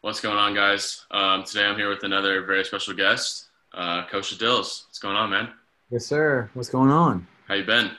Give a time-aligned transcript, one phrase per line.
[0.00, 1.04] What's going on, guys?
[1.10, 4.84] Um, today I'm here with another very special guest, uh, Kosher Dills.
[4.88, 5.48] What's going on, man?
[5.90, 6.50] Yes, sir.
[6.54, 7.26] What's going on?
[7.48, 7.90] How you been?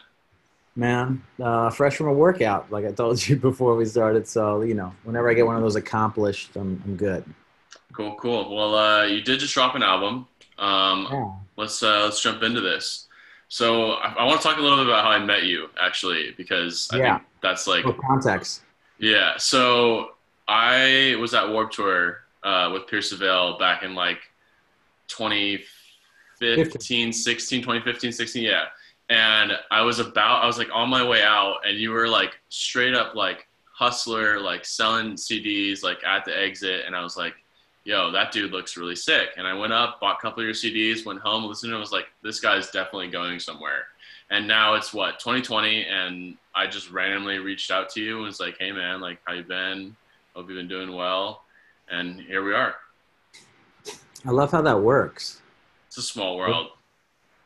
[0.76, 4.28] Man, uh, fresh from a workout, like I told you before we started.
[4.28, 7.26] So, you know, whenever I get one of those accomplished, I'm, I'm good.
[7.92, 8.56] Cool, cool.
[8.56, 10.28] Well, uh, you did just drop an album.
[10.58, 11.32] Um, Yeah.
[11.58, 13.08] let's uh, let's jump into this.
[13.50, 16.34] So I, I want to talk a little bit about how I met you, actually,
[16.38, 17.18] because I Yeah.
[17.18, 18.62] think that's like For context.
[19.00, 19.36] Yeah.
[19.38, 20.12] So
[20.50, 24.18] I was at Warped Tour uh, with Pierce the Veil back in like
[25.08, 28.44] 2015, 16, 2015, 16.
[28.44, 28.66] Yeah.
[29.12, 32.40] And I was about, I was like on my way out, and you were like
[32.50, 36.86] straight up like hustler, like selling CDs, like at the exit.
[36.88, 37.36] And I was like,
[37.84, 39.30] yo, that dude looks really sick.
[39.38, 41.92] And I went up, bought a couple of your CDs, went home, listened and was
[41.92, 43.84] like, this guy's definitely going somewhere.
[44.32, 48.40] And now it's what 2020, and I just randomly reached out to you and was
[48.40, 49.96] like, "Hey man, like how you been?
[50.40, 51.44] Hope you've been doing well."
[51.92, 52.76] And here we are.
[54.26, 55.42] I love how that works.
[55.88, 56.70] It's a small world.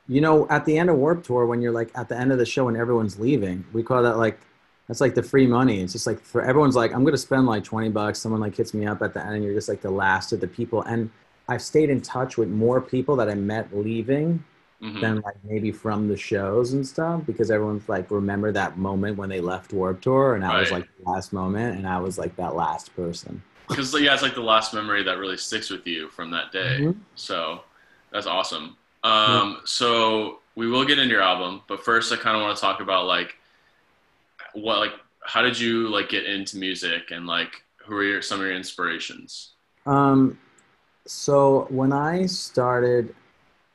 [0.08, 2.38] You know, at the end of Warped Tour, when you're like at the end of
[2.38, 4.40] the show and everyone's leaving, we call that like,
[4.88, 5.82] that's like the free money.
[5.82, 8.20] It's just like for everyone's like, I'm going to spend like 20 bucks.
[8.20, 10.40] Someone like hits me up at the end and you're just like the last of
[10.40, 10.84] the people.
[10.84, 11.10] And
[11.50, 14.44] I've stayed in touch with more people that I met leaving
[14.84, 15.00] Mhm.
[15.00, 19.30] than like maybe from the shows and stuff because everyone's like remember that moment when
[19.30, 22.36] they left Warped Tour and that was like the last moment and I was like
[22.36, 23.42] that last person.
[23.70, 26.80] Because yeah, it's like the last memory that really sticks with you from that day.
[26.82, 26.98] Mhm.
[27.16, 27.62] So
[28.12, 28.76] that's awesome.
[29.04, 32.62] Um, So we will get into your album, but first I kind of want to
[32.62, 33.38] talk about like
[34.54, 38.40] what like how did you like get into music and like who are your, some
[38.42, 39.54] of your inspirations?
[39.86, 40.38] Um,
[41.06, 43.16] so when I started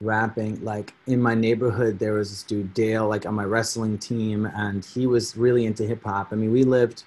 [0.01, 4.47] rapping, like in my neighborhood, there was this dude Dale, like on my wrestling team,
[4.55, 6.29] and he was really into hip hop.
[6.33, 7.05] I mean, we lived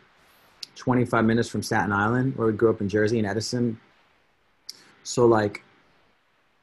[0.76, 3.80] 25 minutes from Staten Island, where we grew up in Jersey and Edison.
[5.04, 5.64] So like,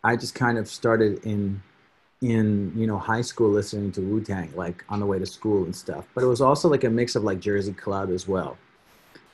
[0.05, 1.63] I just kind of started in
[2.21, 5.65] in you know high school listening to Wu Tang, like on the way to school
[5.65, 6.07] and stuff.
[6.15, 8.59] But it was also like a mix of like Jersey club as well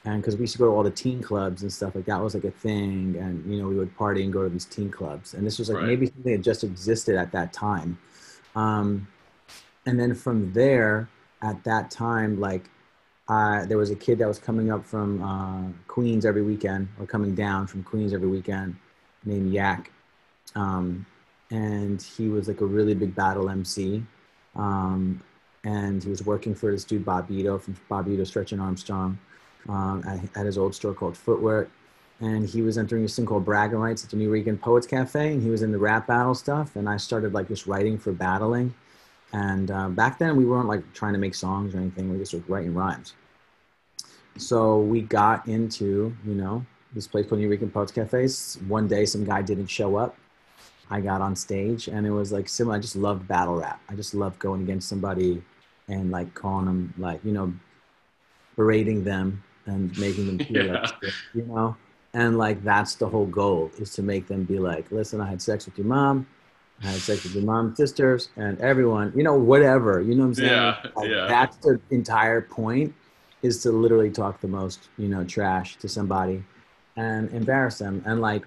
[0.04, 2.20] and because we used to go to all the teen clubs and stuff like that
[2.22, 3.16] was like a thing.
[3.18, 5.34] And you know we would party and go to these teen clubs.
[5.34, 5.86] And this was like Right.
[5.86, 7.98] maybe something that just existed at that time.
[8.54, 9.08] Um,
[9.86, 11.08] and then from there
[11.42, 12.70] at that time like
[13.28, 17.06] uh, there was a kid that was coming up from uh, queens every weekend or
[17.06, 18.76] coming down from queens every weekend
[19.24, 19.90] named yak.
[20.54, 21.06] Um,
[21.50, 24.02] and he was like a really big battle mc
[24.56, 25.20] um,
[25.64, 29.18] and he was working for this dude Bobbito from Bobbito stretch and armstrong
[29.68, 31.70] um, at, at his old store called Footwork.
[32.20, 35.32] And he was entering this thing called Bragging Rights at the Nuyorican Poets Cafe.
[35.32, 36.76] And he was in the rap battle stuff.
[36.76, 38.74] And I started like just writing for battling.
[39.32, 42.10] And uh, back then we weren't like trying to make songs or anything.
[42.10, 43.14] We just were writing rhymes.
[44.36, 48.28] So we got into, you know, this place called Nuyorican Poets Cafe.
[48.68, 50.16] One day some guy didn't show up.
[50.90, 52.76] I got on stage and it was like similar.
[52.76, 53.80] I just loved battle rap.
[53.88, 55.42] I just loved going against somebody
[55.88, 57.52] and like calling them like, you know,
[58.54, 61.76] berating them and making them feel like shit, you know?
[62.12, 65.42] And like that's the whole goal is to make them be like listen i had
[65.42, 66.26] sex with your mom
[66.82, 70.28] i had sex with your mom's sisters and everyone you know whatever you know what
[70.28, 70.50] i'm saying?
[70.50, 71.26] Yeah, Like, yeah.
[71.26, 72.94] that's the entire point
[73.42, 76.44] is to literally talk the most you know trash to somebody
[76.96, 78.00] and embarrass them.
[78.06, 78.44] And like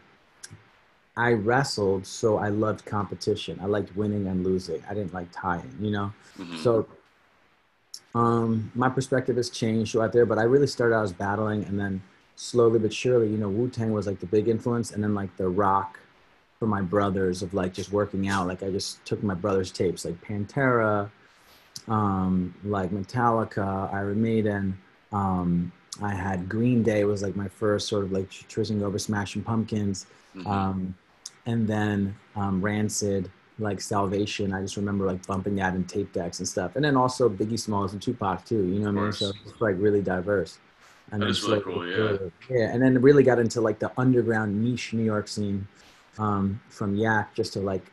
[1.17, 3.59] i wrestled so i loved competition.
[3.61, 4.81] I liked winning and losing.
[4.89, 6.13] I didn't like tying you know?
[6.39, 6.57] Mhm.
[6.63, 6.88] so
[8.17, 11.79] um, my perspective has changed out there, but I really started out as battling and
[11.79, 12.01] then
[12.35, 15.35] slowly but surely, you know, Wu Tang was like the big influence and then like
[15.38, 16.00] the rock
[16.59, 18.47] for my brothers of like just working out.
[18.47, 21.09] Like I just took my brother's tapes like Pantera,
[21.88, 24.77] um, like Metallica, Iron Maiden.
[25.11, 29.44] Um, I had Green Day was like my first sort of like trizzing over Smashing
[29.44, 30.47] Pumpkins Mhm.
[30.47, 30.95] um,
[31.45, 34.53] and then um, Rancid, like Salvation.
[34.53, 37.59] I just remember like bumping that in tape decks and stuff, and then also Biggie
[37.59, 38.66] Smalls and Tupac too.
[38.68, 39.12] You know what I mean?
[39.13, 40.59] So it's like really diverse.
[41.12, 42.57] And That then really slowly- cool, yeah.
[42.59, 45.65] yeah, and then really got into like the underground niche New York scene
[46.19, 47.92] um, from Yak just to like,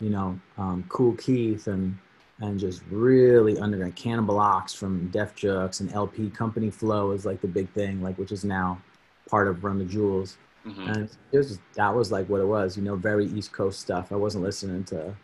[0.00, 1.96] you know, um, Kool Keith and
[2.40, 7.40] and just really underground Cannibal Ox from Def Jux and El-P Company Flow is like
[7.40, 8.80] the big thing, like which is now
[9.28, 10.36] part of Run the Jewels.
[10.66, 10.88] Mhm.
[10.96, 13.80] And it was just, that was like what it was, you know, very East Coast
[13.80, 14.12] stuff.
[14.12, 15.14] I wasn't listening to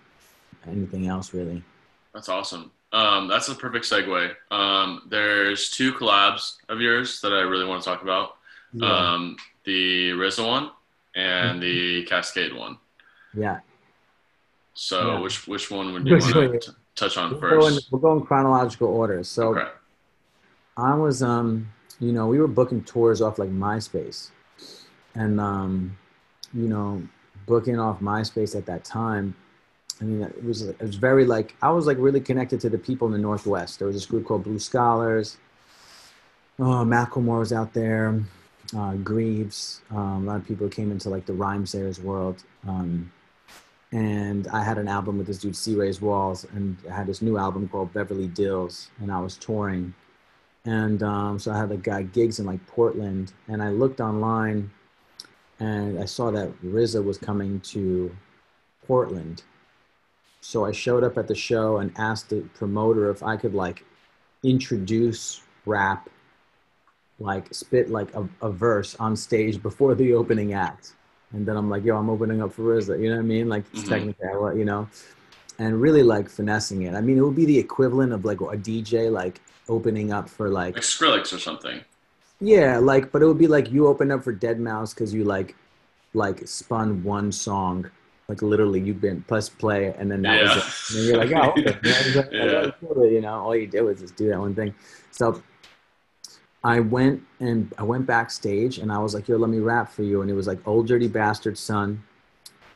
[0.67, 1.63] anything else really.
[2.13, 2.71] That's awesome.
[2.93, 4.35] Um, that's a perfect segue.
[4.51, 8.37] Um, there's two collabs of yours that I really want to talk about.
[8.83, 10.71] Um, the RZA one
[11.15, 12.77] and the Kaskade one.
[13.35, 13.61] yeah.
[14.75, 15.21] So Yeah.
[15.21, 17.93] which which one would you want to touch on We're going, first?
[17.93, 19.23] we're going chronological order.
[19.25, 19.69] So Okay.
[20.77, 24.31] I was, um, you know, we were booking tours off like MySpace.
[25.15, 25.97] And um,
[26.55, 27.03] you know,
[27.47, 29.35] booking off MySpace at that time.
[30.01, 32.79] I mean, it was it was very like I was like really connected to the
[32.79, 33.79] people in the Northwest.
[33.79, 35.37] There was this group called Blue Scholars.
[36.59, 38.23] Oh, Macklemore was out there.
[38.77, 39.81] Uh, Grieves.
[39.91, 42.45] Um, a lot of people came into like the Rhymesayers world.
[42.67, 43.11] Um,
[43.93, 47.39] and I had an album with this dude C-Rayz Walz, and I had this new
[47.39, 49.95] album called Beverly Dills, and I was touring,
[50.65, 54.71] and um, so I had like got gigs in like Portland, and I looked online,
[55.61, 58.15] and I saw that RZA was coming to
[58.87, 59.43] Portland,
[60.41, 63.85] so I showed up at the show and asked the promoter if I could like
[64.43, 66.09] introduce rap,
[67.19, 70.95] like spit like a, a verse on stage before the opening act
[71.33, 73.01] and then I'm like, yo, I'm opening up for RZA.
[73.01, 73.49] You know what I mean?
[73.49, 73.89] Like mm-hmm.
[73.89, 74.89] technically, you know,
[75.59, 76.95] and really like finessing it.
[76.95, 80.49] I mean, it would be the equivalent of like a DJ like opening up for
[80.49, 81.81] like, like Skrillex or something.
[82.41, 85.55] Yeah, like, but it would be like you opened up for Deadmau5 because you like,
[86.15, 87.91] like spun one song,
[88.29, 90.55] like literally you've been plus play, and then that yeah.
[90.55, 90.97] was it.
[90.97, 92.29] And you're like, oh, okay.
[92.33, 93.05] yeah.
[93.05, 94.75] you know, all you did was just do that one thing.
[95.11, 95.43] So
[96.63, 100.03] I went and I went backstage and I was like, yo, let me rap for
[100.03, 100.23] you.
[100.23, 102.03] And it was like Old Dirty Bastard Son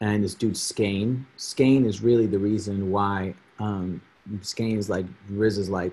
[0.01, 1.27] and this dude Skane.
[1.37, 4.01] Skane is really the reason why um,
[4.41, 5.93] Skane is like Riz is like,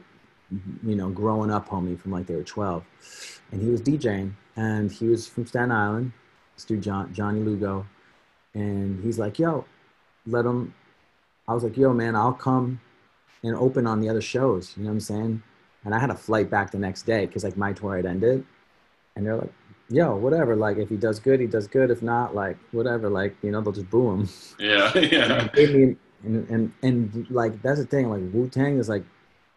[0.84, 2.84] you know, growing up homie from like they were 12.
[3.52, 6.12] And he was DJing and he was from Staten Island,
[6.56, 7.86] this dude John, Johnny Lugo.
[8.54, 9.66] And he's like, yo,
[10.28, 10.74] let him.
[11.48, 12.80] I was like, yo, man, I'll come
[13.44, 14.74] and open on the other shows.
[14.78, 15.44] You know what I'm saying?
[15.84, 18.46] And I had a flight back the next day because like my tour had ended.
[19.16, 19.54] And they're like,
[19.90, 20.56] yo, whatever.
[20.56, 21.90] Like if he does good, he does good.
[21.92, 23.10] If not, like whatever.
[23.10, 24.30] Like, you know, they'll just boo him.
[24.60, 24.92] Yeah.
[24.98, 25.50] Yeah.
[25.56, 29.04] and, and, and, and like that's the thing, like Wu Tang is like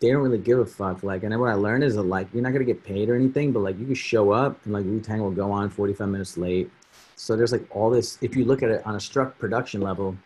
[0.05, 1.03] they don't really give a fuck.
[1.03, 3.15] Like, and then what I learned is that like you're not gonna get paid or
[3.15, 6.09] anything, but like you can show up and like Wu Tang will go on 45
[6.09, 6.71] minutes late.
[7.17, 8.19] So there's like all this.
[8.21, 10.17] If you look at it on a struck production level,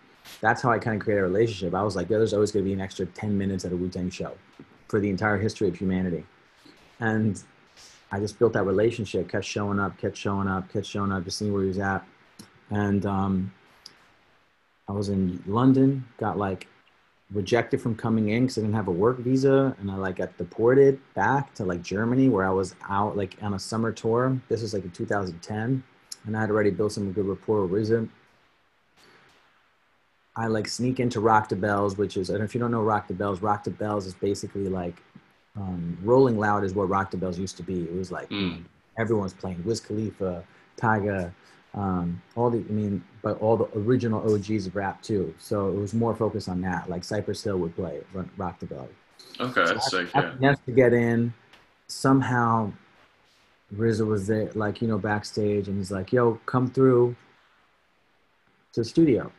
[0.41, 1.75] that's how I kind of create a relationship.
[1.75, 3.89] I was like, yeah, there's always gonna be an extra 10 minutes at a Wu
[3.89, 4.33] Tang show
[4.89, 6.25] for the entire history of humanity.
[6.99, 7.41] And
[8.11, 11.39] I just built that relationship, kept showing up, kept showing up, kept showing up, just
[11.39, 12.05] seeing where he was at.
[12.71, 13.53] And um,
[14.89, 16.67] I was in London, got like
[17.33, 20.37] rejected from coming in because I didn't have a work visa, and I like got
[20.39, 24.41] deported back to like Germany where I was out like on a summer tour.
[24.49, 25.83] This was like in 2010,
[26.27, 28.09] and I had already built some good rapport with RZA.
[30.37, 33.09] I like sneak into Rock the Bells, which is, and if you don't know Rock
[33.09, 35.03] the Bells, Rock the Bells is basically like
[35.57, 37.83] um, Rolling Loud is what Rock the Bells used to be.
[37.83, 38.63] It was like mm.
[38.99, 40.45] everyone's playing Wiz Khalifa,
[40.77, 41.33] Tyga,
[41.79, 45.33] um, all the, I mean, but all the original OGs of rap too.
[45.39, 46.91] So it was more focused on that.
[46.91, 48.01] Like Cypress Hill would play
[48.37, 48.89] Rock the Bells.
[49.41, 50.09] Okay, so that's sick.
[50.15, 50.35] Yeah.
[50.41, 51.33] Yes, to get in,
[51.87, 52.73] somehow
[53.77, 57.15] RZA was there, like you know, backstage, and he's like, "Yo, come through
[58.73, 59.31] to the studio."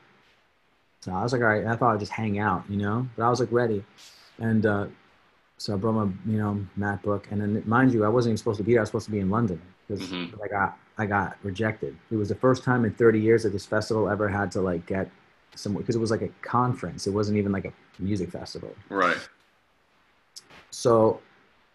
[1.01, 1.65] So I was like, all right.
[1.65, 3.83] I thought I'd just hang out, you know, but I was like ready.
[4.37, 4.87] And uh,
[5.57, 7.31] so I brought my, you know, MacBook.
[7.31, 8.81] And then mind you, I wasn't even supposed to be there.
[8.81, 10.35] I was supposed to be in London because mm-hmm.
[10.43, 11.95] I got, I got rejected.
[12.11, 14.85] It was the first time in 30 years that this festival ever had to like
[14.85, 15.09] get
[15.55, 17.07] some, because it was like a conference.
[17.07, 18.75] It wasn't even like a music festival.
[18.89, 19.17] Right.
[20.71, 21.21] So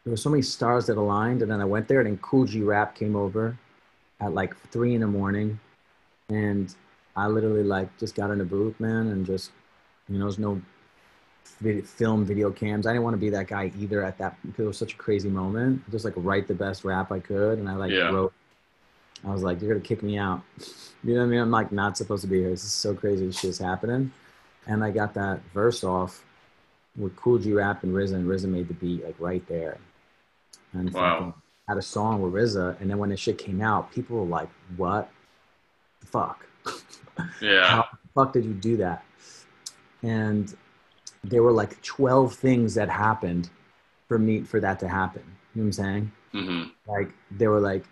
[0.05, 1.41] there were so many stars that aligned.
[1.41, 3.59] And then I went there and then Kool G Rap came over
[4.21, 5.59] at like three in the morning.
[6.29, 6.75] And
[7.16, 9.52] I literally like just got in a booth, man, and just
[10.09, 10.61] you know, there's no
[11.85, 12.87] film video cams.
[12.87, 14.37] I didn't want to be that guy either at that.
[14.43, 15.90] Because it was such a crazy moment.
[15.90, 18.11] Just like write the best rap I could, and I like yeah.
[18.11, 18.35] wrote.
[19.26, 20.43] I was like, "You're gonna kick me out."
[21.02, 21.40] you know what I mean?
[21.40, 22.50] I'm like not supposed to be here.
[22.50, 23.26] This is so crazy.
[23.26, 24.12] This shit's happening,
[24.66, 26.25] and I got that verse off
[26.97, 29.78] with Kool G Rap and RZA, and RZA made the beat like right there.
[30.73, 31.35] And wow.
[31.69, 34.49] had a song with RZA, and then when the shit came out, people were like,
[34.76, 35.11] "What
[36.00, 36.47] the fuck?"
[37.40, 37.66] Yeah.
[37.69, 39.04] How the fuck did you do that?
[40.02, 40.52] And
[41.23, 43.50] there were like 12 things that happened
[44.09, 45.23] for me for that to happen.
[45.54, 46.12] You know what I'm saying?
[46.35, 46.90] Mm-hmm.
[46.90, 47.85] Like they were like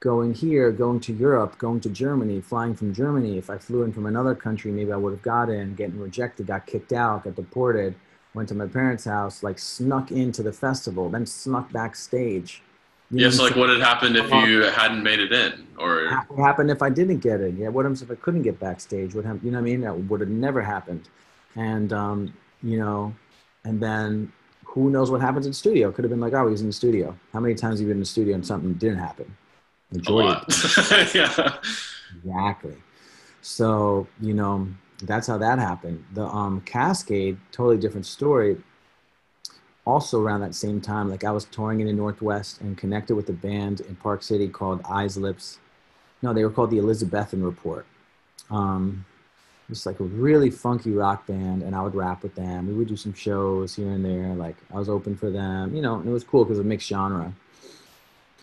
[0.00, 3.38] going here, going to Europe, going to Germany, flying from Germany.
[3.38, 6.46] If I flew in from another country, maybe I would have got in, getting rejected,
[6.46, 7.94] got kicked out, got deported,
[8.34, 12.62] went to my parents' house, like snuck into the festival, then snuck backstage
[13.10, 16.70] you yes, like what had happened if you hadn't made it in, or what happened
[16.70, 17.56] if I didn't get in?
[17.56, 19.14] Yeah, what happens if I couldn't get backstage?
[19.14, 19.44] What happened?
[19.44, 19.80] You know what I mean?
[19.80, 21.08] That would have never happened,
[21.56, 23.14] and um, you know,
[23.64, 24.30] and then
[24.62, 25.90] who knows what happens in studio?
[25.90, 27.16] Could have been like, oh, he's in the studio.
[27.32, 29.34] How many times have you been in the studio and something didn't happen?
[29.92, 30.44] Majority.
[31.18, 31.56] yeah.
[32.16, 32.76] Exactly.
[33.42, 34.68] So you know,
[35.02, 36.04] that's how that happened.
[36.14, 38.58] The um, Kaskade, totally different story
[39.88, 43.28] also around that same time, like I was touring in the Northwest and connected with
[43.30, 45.58] a band in Park City called Eyes Lips.
[46.20, 47.86] no, they were called the Elizabethan Report.
[48.50, 49.06] Um,
[49.70, 52.68] just like a really funky rock band, and I would rap with them.
[52.68, 54.34] We would do some shows here and there.
[54.34, 55.96] Like I was open for them, you know.
[55.96, 57.32] And it was cool because it mixed genre.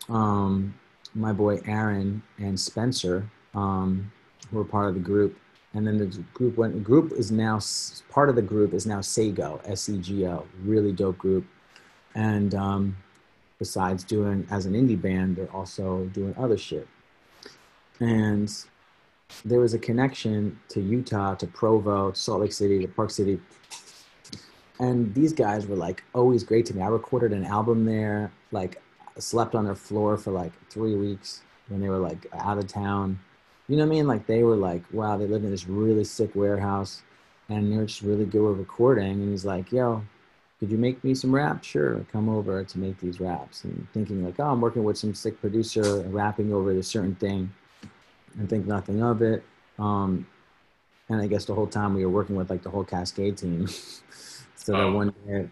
[0.10, 0.76] Um,
[1.16, 4.12] my boy Aaron and Spencer um,
[4.52, 5.38] were part of the group,
[5.74, 6.84] and then the group went.
[6.84, 7.60] Group is now
[8.10, 11.46] part of the group is now Sego, S E G O, really dope group.
[12.14, 12.98] And um,
[13.60, 16.88] besides doing as an indie band, they're also doing other shit.
[18.00, 18.52] And
[19.44, 23.40] there was a connection to Utah, to Provo, to Salt Lake City, to Park City.
[24.80, 26.82] And these guys were like always great to me.
[26.82, 28.82] I recorded an album there, like
[29.18, 33.20] slept on their floor for like three weeks when they were like out of town.
[33.68, 34.08] You know what I mean?
[34.08, 37.02] Like they were like, wow, they lived in this really sick warehouse
[37.50, 39.12] and they were just really good with recording.
[39.12, 40.04] And he's like, yo,
[40.60, 41.68] could you make me some raps?
[41.68, 43.64] Sure, come over to make these raps.
[43.64, 47.52] And thinking like, oh, I'm working with some sick producer, rapping over this certain thing
[48.38, 49.44] and think nothing of it.
[49.80, 50.28] Um,
[51.10, 53.68] and I guess the whole time we were working with like the whole Kaskade team.
[54.56, 54.78] so oh.
[54.78, 55.50] that one day,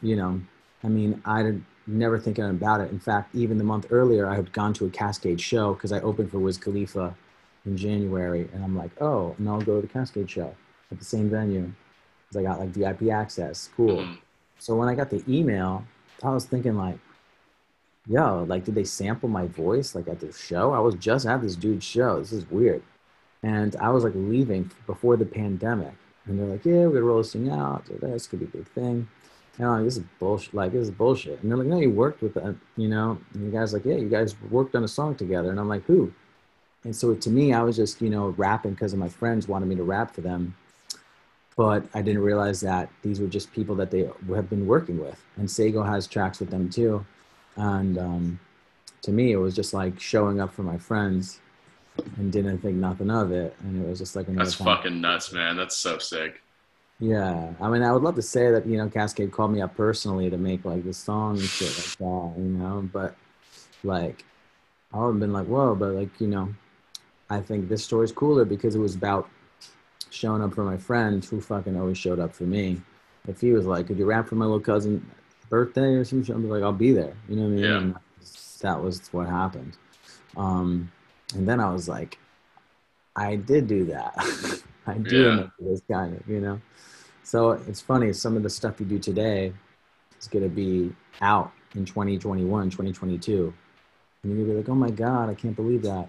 [0.00, 0.40] you know,
[0.84, 1.54] I mean, I
[1.86, 2.90] never thinking about it.
[2.90, 6.00] In fact, even the month earlier, I had gone to a Kaskade show because I
[6.00, 7.14] opened for Wiz Khalifa
[7.66, 10.54] in January, and I'm like, oh, and I'll go to the Kaskade show
[10.90, 11.72] at the same venue
[12.28, 13.70] because I got like VIP access.
[13.76, 13.98] Cool.
[13.98, 14.14] Mm-hmm.
[14.58, 15.84] So when I got the email,
[16.22, 16.98] I was thinking like,
[18.06, 20.72] yo, like, did they sample my voice like at the show?
[20.72, 22.20] I was just at this dude's show.
[22.20, 22.82] This is weird.
[23.42, 25.94] And I was like leaving before the pandemic.
[26.26, 27.84] And they're like, yeah, we're gonna roll this thing out.
[28.00, 29.08] This could be a big thing.
[29.58, 30.54] And I'm like, this is bullshit.
[30.54, 31.42] Like, this is bullshit.
[31.42, 33.18] And they're like, no, you worked with that, you know?
[33.34, 35.50] And the guy's like, yeah, you guys worked on a song together.
[35.50, 36.12] And I'm like, who?
[36.84, 39.66] And so to me, I was just, you know, rapping because of my friends wanted
[39.66, 40.56] me to rap for them.
[41.54, 45.22] But I didn't realize that these were just people that they have been working with.
[45.36, 47.04] And Sego has tracks with them too.
[47.56, 48.40] And um,
[49.02, 51.40] to me, it was just like showing up for my friends
[52.16, 53.54] and didn't think nothing of it.
[53.60, 54.64] And it was just like another That's time.
[54.64, 55.56] fucking nuts, man.
[55.56, 56.40] That's so sick.
[56.98, 59.76] Yeah, I mean, I would love to say that you know Kaskade called me up
[59.76, 62.88] personally to make like the song and shit like that, you know.
[62.92, 63.16] But
[63.82, 64.24] like,
[64.92, 66.54] I would have been like, whoa, but like you know,
[67.28, 69.28] I think this story's cooler because it was about
[70.10, 72.80] showing up for my friend who fucking always showed up for me.
[73.26, 75.08] If he was like, could you rap for my little cousin
[75.48, 77.14] birthday or some shit, I'm like, I'll be there.
[77.28, 77.90] You know what I mean?
[77.90, 78.28] Yeah.
[78.60, 79.76] That was what happened.
[80.36, 80.90] Um,
[81.34, 82.18] and then I was like,
[83.16, 84.14] I did do that.
[84.86, 85.46] I do yeah.
[85.60, 86.60] this kind of, you know.
[87.22, 88.12] So it's funny.
[88.12, 89.52] Some of the stuff you do today
[90.20, 93.54] is going to be out in 2021, 2022,
[94.22, 96.08] and you're gonna be like, "Oh my god, I can't believe that."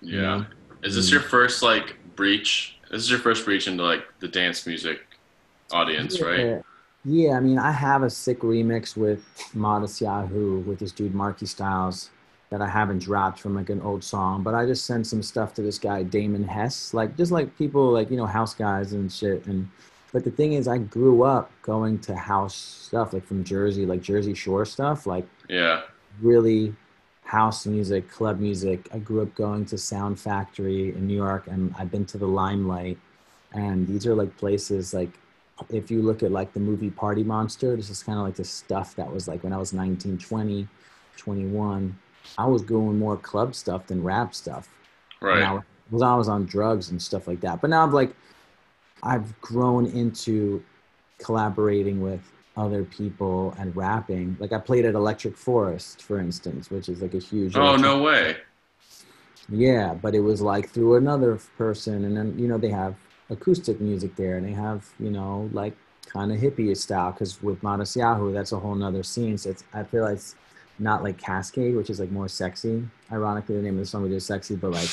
[0.00, 0.12] Yeah.
[0.12, 0.46] You know?
[0.82, 2.78] Is this your first like breach?
[2.90, 5.00] This is your first breach into like the dance music
[5.70, 6.26] audience, yeah.
[6.26, 6.62] right?
[7.04, 9.24] Yeah, I mean, I have a sick remix with
[9.56, 12.10] Matisyahu with this dude Marky Styles
[12.52, 15.54] that I haven't dropped from like an old song, but I just sent some stuff
[15.54, 19.10] to this guy Damon Hess, like just like people like you know house guys and
[19.10, 19.46] shit.
[19.46, 19.70] And
[20.12, 24.02] but the thing is, I grew up going to house stuff like from Jersey, like
[24.02, 25.80] Jersey Shore stuff, like yeah,
[26.20, 26.74] really
[27.24, 28.86] house music, club music.
[28.92, 32.28] I grew up going to Sound Factory in New York, and I've been to the
[32.28, 32.98] Limelight,
[33.54, 35.18] and these are like places like
[35.70, 38.44] if you look at like the movie Party Monster, this is kind of like the
[38.44, 40.68] stuff that was like when I was 19, 20,
[41.16, 41.98] 21.
[42.38, 44.68] I was doing more club stuff than rap stuff.
[45.20, 45.42] Right.
[45.42, 45.60] I
[45.90, 47.60] was, I was on drugs and stuff like that.
[47.60, 48.14] But now I've like,
[49.02, 50.62] I've grown into
[51.18, 52.20] collaborating with
[52.56, 54.36] other people and rapping.
[54.40, 57.56] Like I played at Electric Forest, for instance, which is like a huge.
[57.56, 58.36] Oh no way.
[59.48, 62.94] Yeah, but it was like through another person, and then you know they have
[63.32, 65.74] acoustic music there and they have you know like
[66.06, 69.82] kind of hippie style because with Matisyahu that's a whole nother scene so it's i
[69.82, 70.34] feel like it's
[70.78, 74.08] not like Kaskade, which is like more sexy ironically the name of the song we
[74.08, 74.88] did sexy but like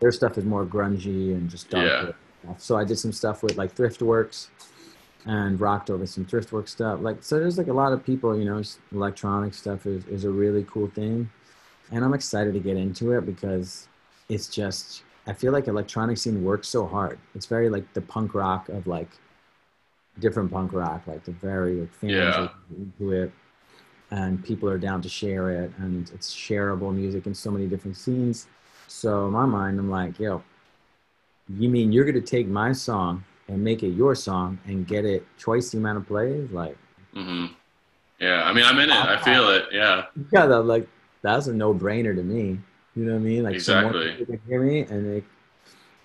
[0.00, 2.54] their stuff is more grungy and just darker yeah.
[2.58, 4.48] so i did some stuff with like thriftworks
[5.24, 8.44] and rocked over some thriftwork stuff like so there's like a lot of people you
[8.44, 8.62] know
[8.92, 11.30] electronic stuff is, is a really cool thing
[11.92, 13.88] and i'm excited to get into it because
[14.28, 17.18] it's just I feel like electronic scene works so hard.
[17.34, 19.08] It's very like the punk rock of like
[20.18, 22.48] different punk rock, like the very like fans yeah.
[22.76, 23.32] into it,
[24.12, 27.96] and people are down to share it, and it's shareable music in so many different
[27.96, 28.46] scenes.
[28.86, 30.42] So in my mind, I'm like, yo,
[31.48, 35.26] you mean you're gonna take my song and make it your song and get it
[35.38, 36.50] twice the amount of plays?
[36.50, 36.76] Like,
[37.14, 37.46] mm-hmm.
[38.20, 38.96] yeah, I mean, I'm in it.
[38.96, 39.64] I feel it.
[39.72, 40.04] Yeah.
[40.30, 40.86] Yeah, that, like
[41.22, 42.60] that's a no brainer to me.
[42.94, 43.42] You know what I mean?
[43.44, 44.14] Like exactly.
[44.26, 45.24] Can hear me, and they,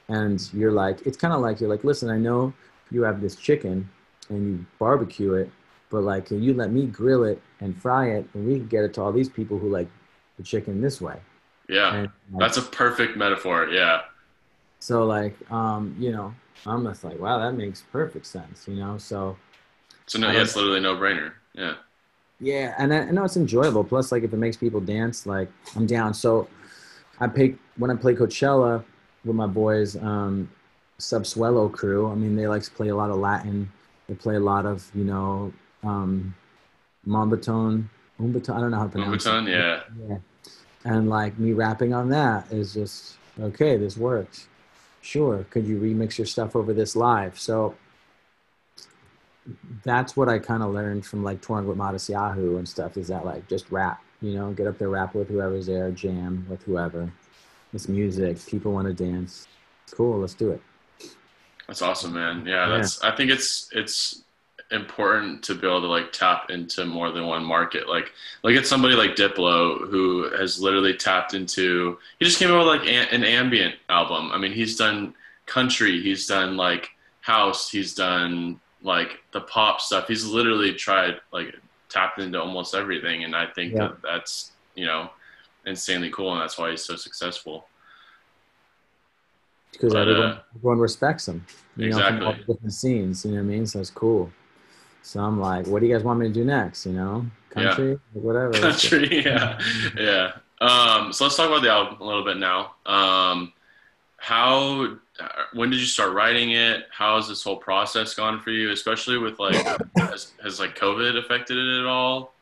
[0.07, 2.53] and you're like, it's kind of like you're like, listen, I know
[2.89, 3.89] you have this chicken,
[4.29, 5.51] and you barbecue it,
[5.89, 8.83] but like, can you let me grill it and fry it, and we can get
[8.83, 9.87] it to all these people who like
[10.37, 11.17] the chicken this way.
[11.69, 11.93] Yeah.
[11.95, 13.67] And, like, That's a perfect metaphor.
[13.69, 14.01] Yeah.
[14.79, 16.33] so like um, you know,
[16.65, 18.97] I'm just like, wow, that makes perfect sense, you know.
[18.97, 19.37] So
[20.07, 21.33] So no, yeah, it's literally no brainer.
[21.53, 21.75] Yeah.
[22.39, 23.83] Yeah, and I, I know it's enjoyable.
[23.83, 26.13] Plus, like if it makes people dance, like I'm down.
[26.13, 26.47] So
[27.19, 28.83] I pick when I play Coachella
[29.25, 30.49] with my boys, um,
[30.99, 32.11] Subsuelo crew.
[32.11, 33.71] I mean, they like to play a lot of Latin.
[34.07, 35.51] They play a lot of you know,
[35.83, 36.35] um,
[37.07, 37.85] Mombaton,
[38.19, 38.55] Umbaton.
[38.55, 39.51] I don't know how to pronounce Umbaton, it.
[39.51, 39.81] yeah.
[40.09, 40.17] Yeah,
[40.85, 43.77] and like me rapping on that is just okay.
[43.77, 44.47] This works.
[45.01, 45.45] Sure.
[45.51, 47.39] Could you remix your stuff over this live?
[47.39, 47.75] So
[49.83, 53.25] that's what I kind of learned from like touring with Matisyahu and stuff is that
[53.25, 57.09] like just rap, you know, get up there, rap with whoever's there, jam with whoever.
[57.73, 58.45] It's music.
[58.45, 59.47] People want to dance.
[59.91, 60.19] Cool.
[60.19, 60.61] Let's do it.
[61.67, 62.45] That's awesome, man.
[62.45, 62.77] Yeah, Yeah.
[62.77, 63.01] that's.
[63.03, 64.23] I think it's it's
[64.71, 67.87] important to be able to like tap into more than one market.
[67.87, 68.11] Like
[68.43, 71.97] look at somebody like Diplo who has literally tapped into.
[72.19, 74.31] He just came out with like an, an ambient album.
[74.31, 75.13] I mean, he's done
[75.45, 76.01] country.
[76.01, 76.89] He's done like
[77.21, 77.69] house.
[77.69, 80.07] He's done like the pop stuff.
[80.07, 81.55] He's literally tried like
[81.89, 83.79] tapped into almost everything, and I think Yeah.
[83.87, 85.09] that that's you know
[85.65, 87.67] insanely cool, and that's why he's so successful.
[89.71, 91.45] Because But, everyone, uh, everyone respects him.
[91.75, 92.43] You know, from all Exactly.
[92.47, 93.25] the different scenes.
[93.25, 93.65] You know what I mean?
[93.67, 94.31] So it's cool.
[95.07, 96.85] So I'm like, what do you guys want me to do next?
[96.85, 97.63] You know, Yeah.
[97.63, 98.51] country, whatever.
[98.59, 99.57] country yeah
[99.97, 103.53] yeah um so let's talk about the album a little bit now um
[104.17, 104.97] how
[105.53, 109.17] when did you start writing it how has this whole process gone for you especially
[109.17, 109.55] with like
[109.97, 112.33] has, has like covid affected it at all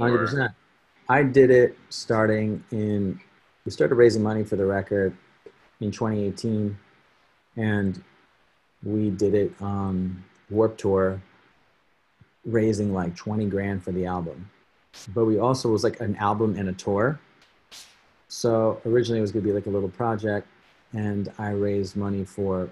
[0.00, 0.52] Hundred percent.
[1.08, 3.20] I did it starting in.
[3.64, 5.16] We started raising money for the record
[5.80, 6.76] in 2018,
[7.56, 8.02] and
[8.82, 11.22] we did it on Warped Tour,
[12.44, 14.50] raising like 20 grand for the album.
[15.14, 17.18] But we also was like an album and a tour.
[18.28, 20.46] So originally it was gonna be like a little project,
[20.92, 22.70] and I raised money for.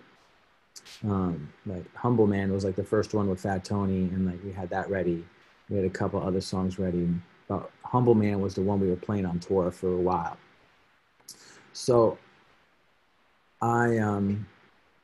[1.04, 4.52] Um, like Humble Man was like the first one with Fat Tony, and like we
[4.52, 5.24] had that ready.
[5.68, 7.08] We had a couple other songs ready,
[7.46, 10.38] but Humble Man was the one we were playing on tour for a while.
[11.72, 12.18] So
[13.60, 14.46] I um,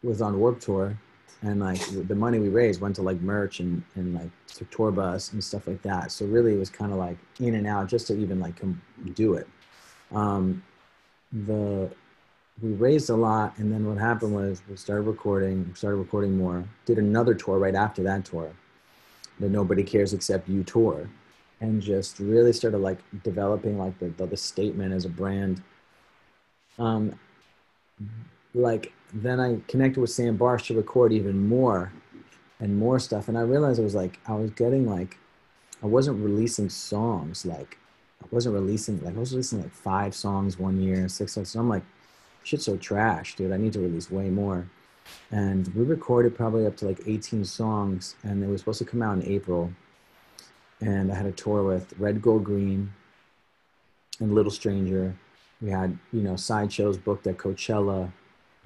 [0.03, 0.99] was on Warped Tour,
[1.43, 4.91] and like the money we raised went to like merch and, and like to tour
[4.91, 6.11] bus and stuff like that.
[6.11, 8.83] So really, it was kind of like in and out just to even like com-
[9.15, 9.47] do it.
[10.13, 10.63] Um,
[11.33, 11.91] the
[12.61, 16.65] we raised a lot, and then what happened was we started recording, started recording more.
[16.87, 18.51] Did another tour right after that tour,
[19.39, 21.09] the Nobody Cares Except You tour,
[21.61, 25.63] and just really started like developing like the the, the statement as a brand.
[26.81, 27.15] Um,
[28.55, 31.93] like then I connected with Sam Barsh to record even more
[32.61, 35.19] and more stuff, and I realized it was like I was getting like
[35.83, 37.79] I wasn't releasing songs like
[38.23, 41.51] I wasn't releasing like I was releasing like five songs one year, six songs.
[41.51, 41.85] So I'm like,
[42.43, 43.53] shit's so trash, dude.
[43.53, 44.67] I need to release way more.
[45.31, 49.03] And we recorded probably up to like 18 songs, and it was supposed to come
[49.03, 49.73] out in April.
[50.81, 52.93] And I had a tour with Red Gold Green
[54.21, 55.17] and Little Stranger.
[55.61, 58.13] We had, you know, side shows booked at Coachella.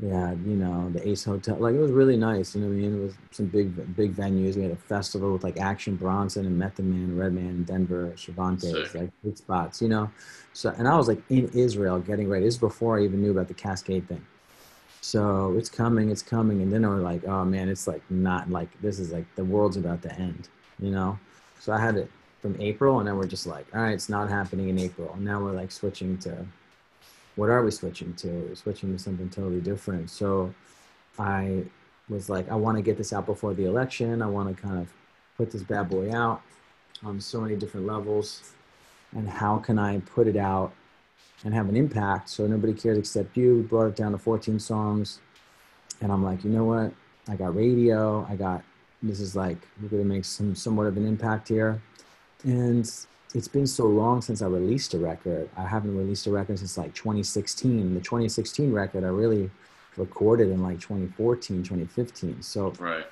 [0.01, 1.57] We had, you know, the Ace Hotel.
[1.57, 2.55] Like it was really nice.
[2.55, 3.01] You know what I mean?
[3.01, 4.57] It was some big, big venues.
[4.57, 9.11] We had a festival with like Action Bronson and Method Man, Redman, Denver, Cervantes, like
[9.23, 9.81] big spots.
[9.81, 10.11] You know,
[10.53, 12.47] so and I was like in Israel getting ready.
[12.47, 14.25] This is before I even knew about the Kaskade thing.
[15.03, 18.69] So it's coming, it's coming, and then we're like, oh man, it's like not like
[18.81, 20.49] this is like the world's about to end.
[20.81, 21.19] You know,
[21.61, 24.29] so I had it from April, and then we're just like, all right, it's not
[24.29, 25.13] happening in April.
[25.15, 26.45] And now we're like switching to
[27.37, 28.29] what are we switching to?
[28.29, 30.11] We're switching to something totally different.
[30.11, 30.55] So
[31.19, 31.65] I
[32.09, 34.23] was like, I want to get this out before the election.
[34.23, 34.93] I want to kind of
[35.37, 36.43] put this bad boy out
[37.05, 38.53] on so many different levels.
[39.15, 40.73] And how can I put it out
[41.45, 43.57] and have an impact so nobody cares except you?
[43.57, 45.21] We brought it down to 14 songs.
[46.01, 46.93] And I'm like, you know what?
[47.29, 48.27] I got radio.
[48.29, 48.63] I got,
[49.03, 51.81] this is like, we're going to make some somewhat of an impact here.
[52.45, 52.91] And
[53.35, 55.49] it's been so long since I released a record.
[55.57, 57.95] I haven't released a record since like 2016.
[57.95, 59.51] The 2016 record I really
[59.97, 62.43] recorded in like 2014, 2015.
[62.43, 63.07] So right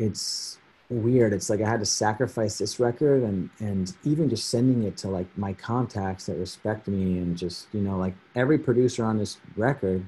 [0.00, 1.32] it's weird.
[1.32, 5.08] It's like I had to sacrifice this record and and even just sending it to
[5.08, 9.36] like my contacts that respect me and just you know like every producer on this
[9.56, 10.04] record.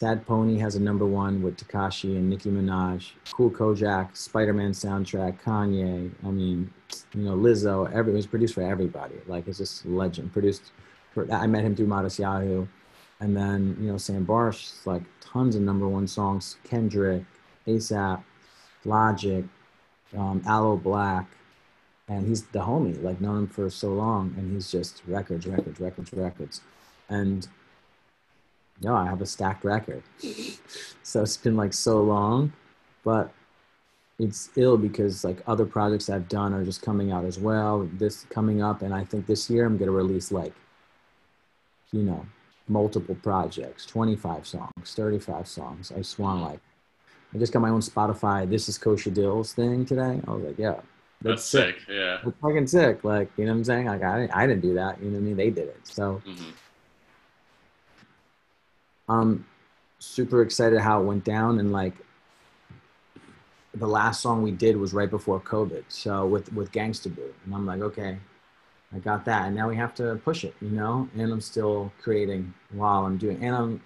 [0.00, 3.10] Sad Pony has a number one with Tekashi and Nicki Minaj.
[3.32, 6.12] Kool Kojak, Spider-Man soundtrack, Kanye.
[6.24, 6.72] I mean,
[7.14, 7.92] you know, Lizzo.
[7.92, 9.16] Every it was produced for everybody.
[9.26, 10.32] Like it's just legend.
[10.32, 10.70] Produced
[11.12, 12.68] for I met him through Matisyahu,
[13.18, 14.86] and then you know Sam Barsh.
[14.86, 16.58] Like tons of number one songs.
[16.62, 17.24] Kendrick,
[17.66, 18.22] ASAP,
[18.84, 19.44] Logic,
[20.16, 21.26] um, Aloe Blacc,
[22.06, 23.02] and he's the homie.
[23.02, 26.60] Like known him for so long, and he's just records, records, records, records.
[27.08, 27.48] and
[28.82, 30.02] no, I have a stacked record.
[31.02, 32.52] so it's been like so long,
[33.04, 33.32] but
[34.18, 37.88] it's ill because like other projects I've done are just coming out as well.
[37.94, 40.52] This coming up, and I think this year I'm gonna release like,
[41.92, 42.26] you know,
[42.68, 45.92] multiple projects, 25 songs, 35 songs.
[45.92, 46.60] I just want like,
[47.34, 48.48] I just got my own Spotify.
[48.48, 50.20] This is Kosher Dills thing today.
[50.26, 50.80] I was like, yeah,
[51.22, 51.78] that's, sick.
[51.80, 51.88] sick.
[51.88, 53.04] Yeah, that's fucking sick.
[53.04, 53.86] Like, you know what I'm saying?
[53.86, 55.00] Like, I didn't, I didn't do that.
[55.00, 55.36] You know what I mean?
[55.36, 55.80] They did it.
[55.84, 56.50] So, mm-hmm.
[59.08, 59.46] I'm
[59.98, 61.94] super excited how it went down and like
[63.74, 65.84] the last song we did was right before COVID.
[65.88, 68.18] So with with Gangsta Boo, and I'm like, okay,
[68.94, 71.08] I got that, and now we have to push it, you know.
[71.16, 73.82] And I'm still creating while I'm doing, and I'm,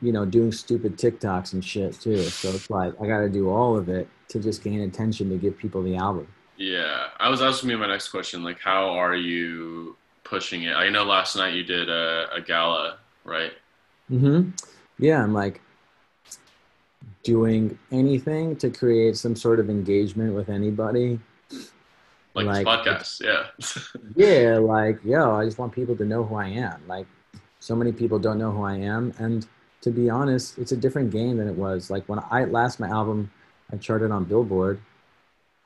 [0.00, 2.22] you know, doing stupid TikToks and shit too.
[2.22, 5.36] So it's like I got to do all of it to just gain attention to
[5.36, 6.26] give people the album.
[6.56, 10.74] Yeah, I was asking me my next question, like, how are you pushing it?
[10.74, 13.52] I know last night you did a, a gala, right?
[14.10, 14.50] Mm-hmm.
[14.98, 15.60] Yeah, I'm like
[17.22, 21.18] doing anything to create some sort of engagement with anybody.
[22.34, 23.46] Like, like podcast yeah.
[24.16, 26.80] Yeah like yo i just want people to know who i am.
[26.86, 27.06] Like
[27.58, 29.46] so many people don't know who i am and
[29.82, 31.90] to be honest it's a different game than it was.
[31.90, 33.30] Like when i last my album
[33.72, 34.80] i charted on billboard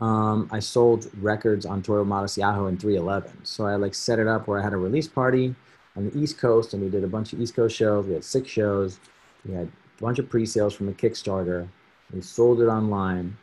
[0.01, 4.49] um, i sold records on toro Matisyahu in 311 so i like set it up
[4.49, 5.55] where i had a release party
[5.97, 8.25] on the east coast and we did a bunch of east coast shows we had
[8.25, 8.99] six shows
[9.47, 9.67] we had
[9.99, 11.69] a bunch of pre-sales from a kickstarter
[12.13, 13.37] we sold it online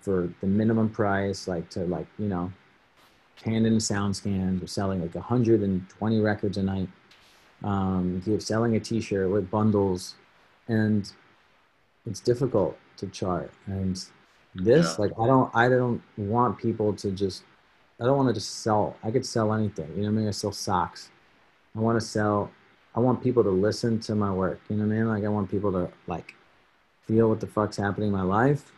[0.00, 2.52] for the minimum price, like to like, you know,
[3.44, 4.60] hand in sound scans.
[4.60, 6.88] We're selling like 120 records a night.
[7.62, 10.14] Um, you're selling a t-shirt with bundles
[10.68, 11.10] and
[12.06, 13.52] it's difficult to chart.
[13.66, 14.02] And
[14.54, 15.04] this, yeah.
[15.04, 17.42] like, I don't, I don't want people to just,
[18.00, 18.96] I don't want to just sell.
[19.02, 19.88] I could sell anything.
[19.96, 20.28] You know what I mean?
[20.28, 21.10] I sell socks.
[21.78, 22.50] I want to sell,
[22.94, 24.60] I want people to listen to my work.
[24.68, 25.08] You know what I mean?
[25.08, 26.34] Like, I want people to like
[27.06, 28.72] feel what the fuck's happening in my life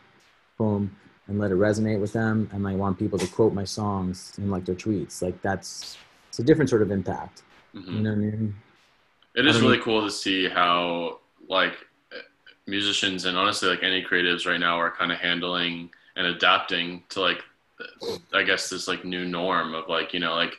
[0.61, 0.95] boom,
[1.27, 2.49] and let it resonate with them.
[2.53, 5.21] And I want people to quote my songs in like their tweets.
[5.21, 5.97] Like that's
[6.29, 7.41] it's a different sort of impact.
[7.75, 7.91] Mm-hmm.
[7.91, 8.55] You know what I mean?
[9.35, 11.73] It is really cool to see how like
[12.67, 17.21] musicians and honestly like any creatives right now are kind of handling and adapting to
[17.21, 17.41] like
[18.33, 20.57] I guess this like new norm of like you know like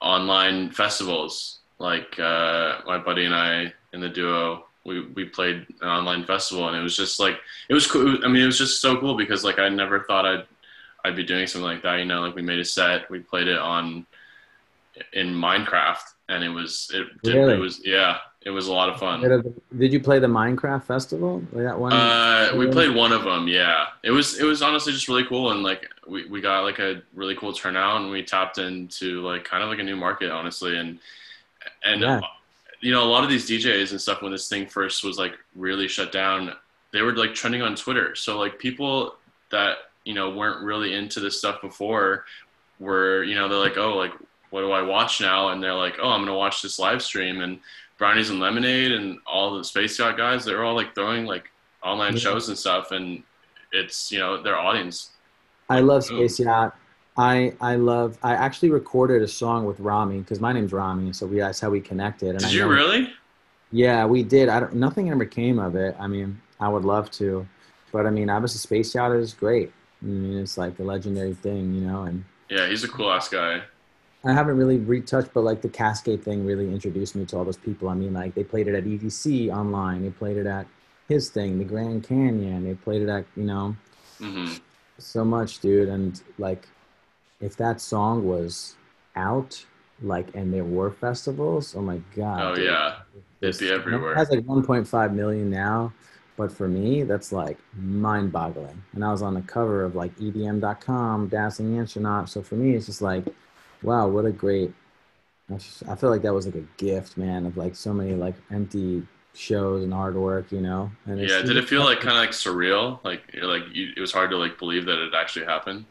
[0.00, 1.58] online festivals.
[1.82, 6.68] Like uh, my buddy and I in the duo we we played an online festival
[6.68, 8.24] and it was just like it was cool.
[8.24, 10.46] I mean it was just so cool because like i never thought i'd
[11.04, 12.20] i'd be doing something like that you know?
[12.20, 14.06] Like we made a set we played it on
[15.12, 17.54] in minecraft and it was it did, really?
[17.54, 19.20] it was yeah it was a lot of fun.
[19.78, 21.44] Did you play the minecraft festival?
[21.52, 23.86] That one uh we played one of them yeah.
[24.02, 27.02] It was it was honestly just really cool and like we, we got like a
[27.14, 30.76] really cool turnout and we tapped into like kind of like a new market honestly
[30.76, 30.98] and
[31.84, 32.26] and yeah uh,
[32.82, 35.34] you know, a lot of these DJs and stuff when this thing first was like
[35.54, 36.52] really shut down,
[36.92, 38.14] they were like trending on Twitter.
[38.16, 39.14] So like people
[39.50, 42.24] that you know weren't really into this stuff before
[42.80, 44.12] were you know they're like oh like
[44.50, 45.48] what do I watch now?
[45.48, 47.60] And they're like oh I'm gonna watch this live stream and
[47.98, 51.50] Brownies and Lemonade and all the Space Yacht guys they're all like throwing like
[51.84, 52.18] online yeah.
[52.18, 53.22] shows and stuff and
[53.70, 55.10] it's you know their audience.
[55.70, 56.76] I love Space Yacht.
[57.16, 58.18] I I love.
[58.22, 61.70] I actually recorded a song with Rami because my name's Rami, so we that's how
[61.70, 62.30] we connected.
[62.30, 63.12] And did I you really?
[63.70, 64.48] Yeah, we did.
[64.48, 64.74] I don't.
[64.74, 65.94] Nothing ever came of it.
[65.98, 67.46] I mean, I would love to,
[67.90, 69.72] but I mean, obviously, Space Yacht is great.
[70.02, 72.04] I mean, it's like a legendary thing, you know.
[72.04, 73.62] And yeah, he's a cool ass guy.
[74.24, 77.56] I haven't really retouched, but like the Kaskade thing really introduced me to all those
[77.56, 77.88] people.
[77.88, 80.02] I mean, like they played it at EDC online.
[80.02, 80.66] They played it at
[81.08, 82.64] his thing, the Grand Canyon.
[82.64, 83.76] They played it at you know,
[84.20, 84.54] mm-hmm.
[84.98, 85.88] so much, dude.
[85.88, 86.68] And like
[87.42, 88.76] if that song was
[89.16, 89.62] out
[90.00, 92.64] like and there were festivals oh my god oh dude.
[92.64, 92.96] yeah.
[93.40, 95.92] It'd be everywhere it has like 1.5 million now
[96.36, 98.82] but for me that's like mind-boggling.
[98.94, 102.86] And i was on the cover of like edm.com dancing astronaut so for me it's
[102.86, 103.26] just like
[103.82, 104.72] wow what a great
[105.50, 109.06] i feel like that was like a gift man of like so many like empty
[109.34, 110.90] shows and hard work you know?
[111.06, 113.02] And yeah did it feel like kind of like surreal?
[113.04, 115.84] Like you're like you, it was hard to like believe that it actually happened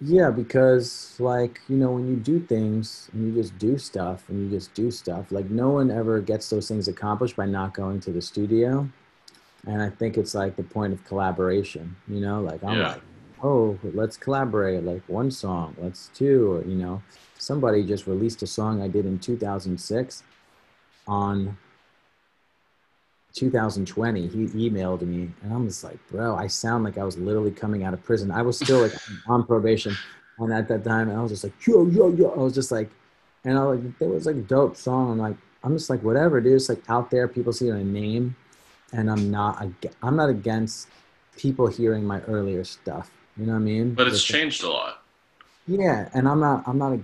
[0.00, 4.44] yeah, because like, you know, when you do things and you just do stuff and
[4.44, 8.00] you just do stuff, like no one ever gets those things accomplished by not going
[8.00, 8.88] to the studio.
[9.66, 12.92] And I think it's like the point of collaboration, you know, like I'm yeah.
[12.92, 13.02] like,
[13.42, 17.02] oh, let's collaborate, like one song, let's two, or, you know,
[17.36, 20.22] somebody just released a song I did in 2006
[21.08, 21.56] on
[23.34, 27.50] 2020 he emailed me and i'm just like bro i sound like i was literally
[27.50, 28.92] coming out of prison i was still like
[29.28, 29.94] on probation
[30.38, 32.70] and at that time and i was just like yo yo yo i was just
[32.72, 32.90] like
[33.44, 36.04] and i was like there was like a dope song i'm like I'm just like
[36.04, 36.52] whatever, dude.
[36.54, 38.36] It's like out there, people see my name,
[38.92, 39.60] and I'm not.
[39.60, 40.86] ag- I'm not against
[41.36, 43.10] people hearing my earlier stuff.
[43.36, 43.92] You know what I mean?
[43.92, 45.02] But it's It's like- changed a lot.
[45.66, 46.62] yeah, and I'm not.
[46.68, 47.00] I'm not a,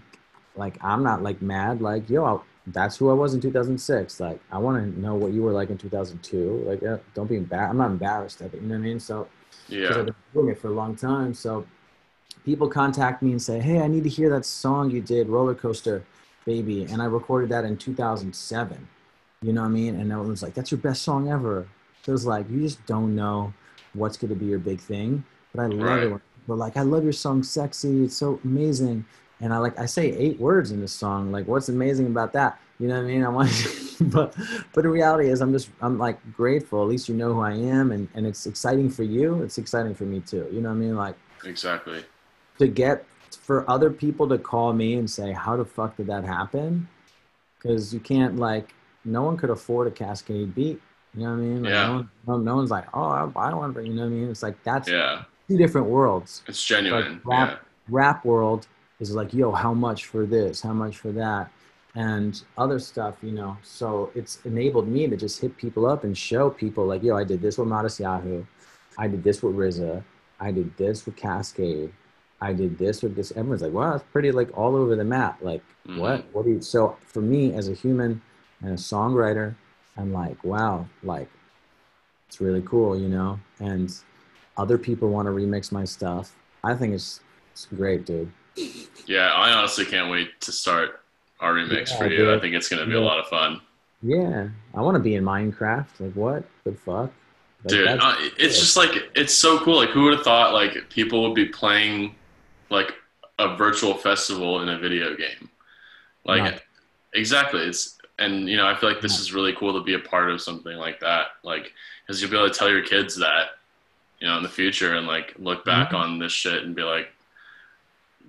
[0.55, 0.79] like.
[0.85, 1.83] I'm not like mad.
[1.83, 4.21] Like yo, I, that's who I was in 2006.
[4.21, 6.65] Like I want to know what you were like in 2002.
[6.67, 7.71] Like uh, don't be embarrassed.
[7.71, 8.61] I'm not embarrassed of it.
[8.63, 9.01] You know what I mean?
[9.01, 9.29] So
[9.69, 9.89] Yeah.
[9.91, 11.35] I've been doing it for a long time.
[11.35, 11.67] So
[12.45, 15.55] people contact me and say, "Hey, I need to hear that song you did, Roller
[15.55, 16.05] Coaster
[16.47, 18.89] Baby," and I recorded that in 2007.
[19.43, 19.97] You know what I mean?
[20.01, 21.67] And everyone's like, "That's your best song ever."
[22.03, 23.53] So it's like you just don't know
[23.95, 25.25] what's going to be your big thing.
[25.55, 26.03] But I love Right.
[26.05, 26.11] it.
[26.11, 28.05] When people are like, "I love your song, sexy.
[28.05, 29.05] It's so amazing."
[29.41, 31.33] And I like I say eight words in this song.
[31.33, 32.59] Like, what's amazing about that?
[32.79, 33.25] You know what I mean?
[33.25, 33.51] I want,
[34.01, 34.35] but
[34.73, 36.83] but the reality is, I'm just I'm like grateful.
[36.83, 39.43] At least you know who I am, and and it's exciting for you.
[39.43, 40.49] It's exciting for me too.
[40.53, 40.97] You know what I mean?
[40.97, 42.05] Like Exactly.
[42.59, 43.05] to get
[43.43, 46.89] for other people to call me and say, "How the fuck did that happen?"
[47.61, 48.73] Because you can't like
[49.05, 50.81] no one could afford a Kaskade beat.
[51.15, 51.63] You know what I mean?
[51.63, 51.87] Like, Yeah.
[51.87, 54.09] No, one, no, no one's like, "Oh, I, I don't want to." You know what
[54.09, 54.31] I mean?
[54.31, 55.25] It's like that's Yeah.
[55.49, 57.21] two different worlds It's genuine.
[57.25, 57.57] rap- Yeah.
[57.89, 58.67] rap world
[59.01, 60.63] is like, yo, how much for this?
[60.63, 61.51] How much for that?
[61.95, 63.57] And other stuff, you know.
[63.63, 67.25] So it's enabled me to just hit people up and show people like, yo, I
[67.25, 68.47] did this with Matisyahu.
[68.99, 70.03] I did this with RZA.
[70.41, 71.91] I did this with Kaskade.
[72.41, 73.31] I did this with this.
[73.33, 75.39] Everyone's like, wow, it's pretty like all over the map.
[75.41, 75.99] Like, Mhm.
[75.99, 76.25] what?
[76.33, 76.61] What do you?
[76.63, 78.21] So for me as a human
[78.61, 79.55] and a songwriter,
[79.97, 81.29] I'm like, wow, like
[82.29, 83.39] it's really cool, you know.
[83.61, 83.95] And
[84.57, 86.35] other people want to remix my stuff.
[86.65, 87.21] I think it's
[87.53, 88.33] it's great, dude.
[89.07, 89.31] Yeah.
[89.33, 91.01] I honestly can't wait to start
[91.41, 92.17] our remix Yeah, for you.
[92.19, 92.37] dude.
[92.37, 93.61] I think it's gonna be a lot of fun.
[94.03, 95.87] Yeah, I want to be in Minecraft.
[95.99, 97.11] Like, what the fuck?
[97.65, 99.77] Like, Dude, uh, it's just like it's so cool.
[99.77, 102.15] Like, who would have thought like people would be playing
[102.71, 102.93] like
[103.39, 105.49] a virtual festival in a video game?
[106.25, 106.61] Like, Right.
[107.15, 107.61] exactly.
[107.63, 110.31] It's and you know I feel like this is really cool to be a part
[110.31, 111.29] of something like that.
[111.43, 111.73] Like,
[112.07, 113.57] because you'll be able to tell your kids that
[114.21, 115.95] you know in the future and like look back Mhm.
[115.99, 117.11] on this shit and be like,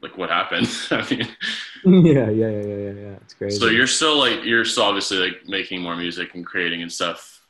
[0.05, 0.69] like what happened?
[0.91, 3.15] I mean, yeah, yeah, yeah, yeah, yeah, yeah.
[3.21, 3.59] It's crazy.
[3.59, 7.41] so you're still like you're still obviously like making more music and creating and stuff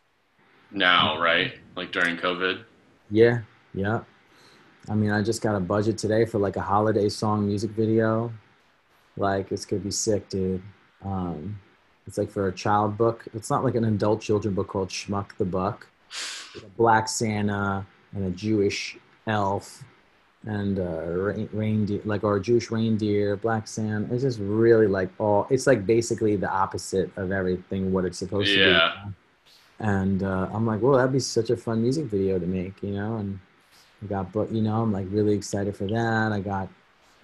[0.72, 1.54] now, right?
[1.76, 2.64] Like during COVID.
[3.12, 3.42] yeah,
[3.74, 4.02] yeah.
[4.88, 8.32] I mean, I just got a budget today for like a holiday song music video.
[9.18, 10.62] Like, it's gonna be sick, dude.
[11.04, 11.60] Um,
[12.06, 13.26] it's like for a child book.
[13.34, 15.88] It's not like an adult children book called Schmuck the Buck.
[16.54, 19.84] With a black Santa and a Jewish elf
[20.46, 24.08] and uh, re- reindeer, like our Jewish reindeer, black Sam.
[24.12, 25.48] It's just really like all.
[25.50, 28.62] It's like basically the opposite of everything what it's supposed to be.
[28.72, 29.06] Yeah.
[29.80, 32.92] And uh, I'm like, well, that'd be such a fun music video to make, you
[32.92, 33.18] know.
[33.18, 33.40] And
[34.04, 36.32] I got, but you know, I'm like really excited for that.
[36.32, 36.70] I got,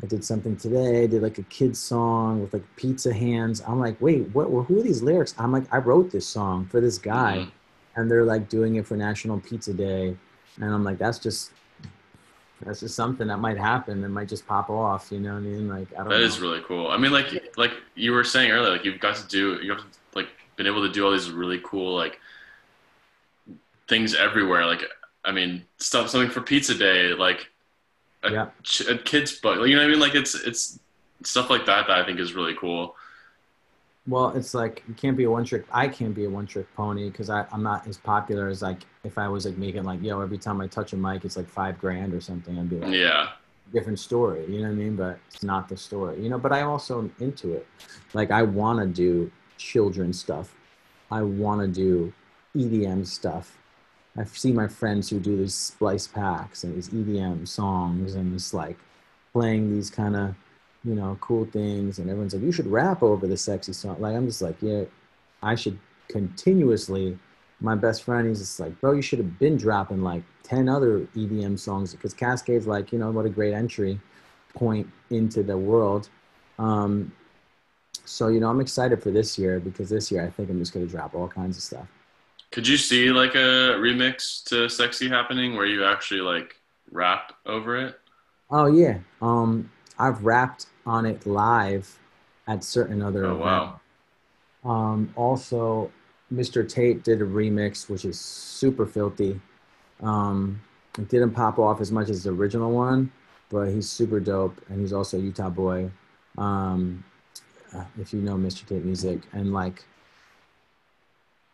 [0.03, 1.03] I did something today.
[1.03, 3.61] I did like a kid's song with like pizza hands.
[3.67, 4.47] I'm like, wait, what?
[4.47, 5.33] Who are these lyrics?
[5.37, 7.51] I'm like, I wrote this song for this guy Mhm.
[7.95, 10.17] and they're like doing it for National Pizza Day,
[10.59, 11.51] and I'm like, that's just
[12.63, 14.01] that's just something that might happen.
[14.01, 15.11] That might just pop off.
[15.11, 15.67] You know what I mean?
[15.69, 16.25] Like I don't That know.
[16.25, 16.87] is really cool.
[16.89, 19.83] I mean, like like you were saying earlier, like you've got to do, you've
[20.15, 22.19] like been able to do all these really cool like
[23.87, 24.65] things everywhere.
[24.65, 24.83] Like
[25.25, 27.49] I mean, stuff something for Pizza Day, like
[28.23, 28.47] a, Yeah.
[28.63, 29.67] ch- a kid's book.
[29.67, 29.99] You know what I mean?
[29.99, 30.79] Like it's it's
[31.23, 32.95] stuff like that that I think is really cool.
[34.07, 35.65] Well, it's like you can't be a one trick.
[35.71, 39.17] I can't be a one trick pony because I'm not as popular as like if
[39.17, 41.79] I was like making like yo every time I touch a mic it's like five
[41.79, 42.57] grand or something.
[42.57, 43.29] I'd be like Yeah,
[43.71, 44.45] different story.
[44.47, 44.95] You know what I mean?
[44.95, 46.21] But it's not the story.
[46.21, 46.39] You know.
[46.39, 47.67] But I also am into it.
[48.13, 50.55] Like I want to do children stuff.
[51.11, 52.11] I want to do
[52.55, 53.57] EDM stuff.
[54.17, 58.53] I see my friends who do these splice packs and these EDM songs and it's
[58.53, 58.77] like
[59.31, 60.35] playing these kind of
[60.83, 63.99] you know cool things and everyone's like you should rap over the sexy song.
[63.99, 64.83] Like I'm just like yeah,
[65.41, 67.17] I should continuously.
[67.63, 71.01] My best friend, he's just like, bro, you should have been dropping like 10 other
[71.15, 73.99] EDM songs because Kaskade's like, you know, what a great entry
[74.55, 76.09] point into the world.
[76.57, 77.11] Um,
[78.03, 80.73] so, you know, I'm excited for this year because this year I think I'm just
[80.73, 81.87] going to drop all kinds of stuff.
[82.51, 86.59] could you see like a remix to "Sexy" happening where you actually like
[86.91, 87.99] rap over it?
[88.49, 88.97] Oh, yeah.
[89.21, 91.99] Um, I've rapped on it live
[92.47, 93.79] at certain other Oh wow,
[94.63, 95.91] Um, also,
[96.33, 96.67] Mr.
[96.67, 99.39] Tate did a remix, which is super filthy.
[100.01, 100.61] Um,
[100.97, 103.11] it didn't pop off as much as the original one,
[103.49, 105.89] but he's super dope, and he's also a Utah boy.
[106.37, 107.03] Um,
[107.99, 108.65] if you know Mr.
[108.65, 109.83] Tate music, and like,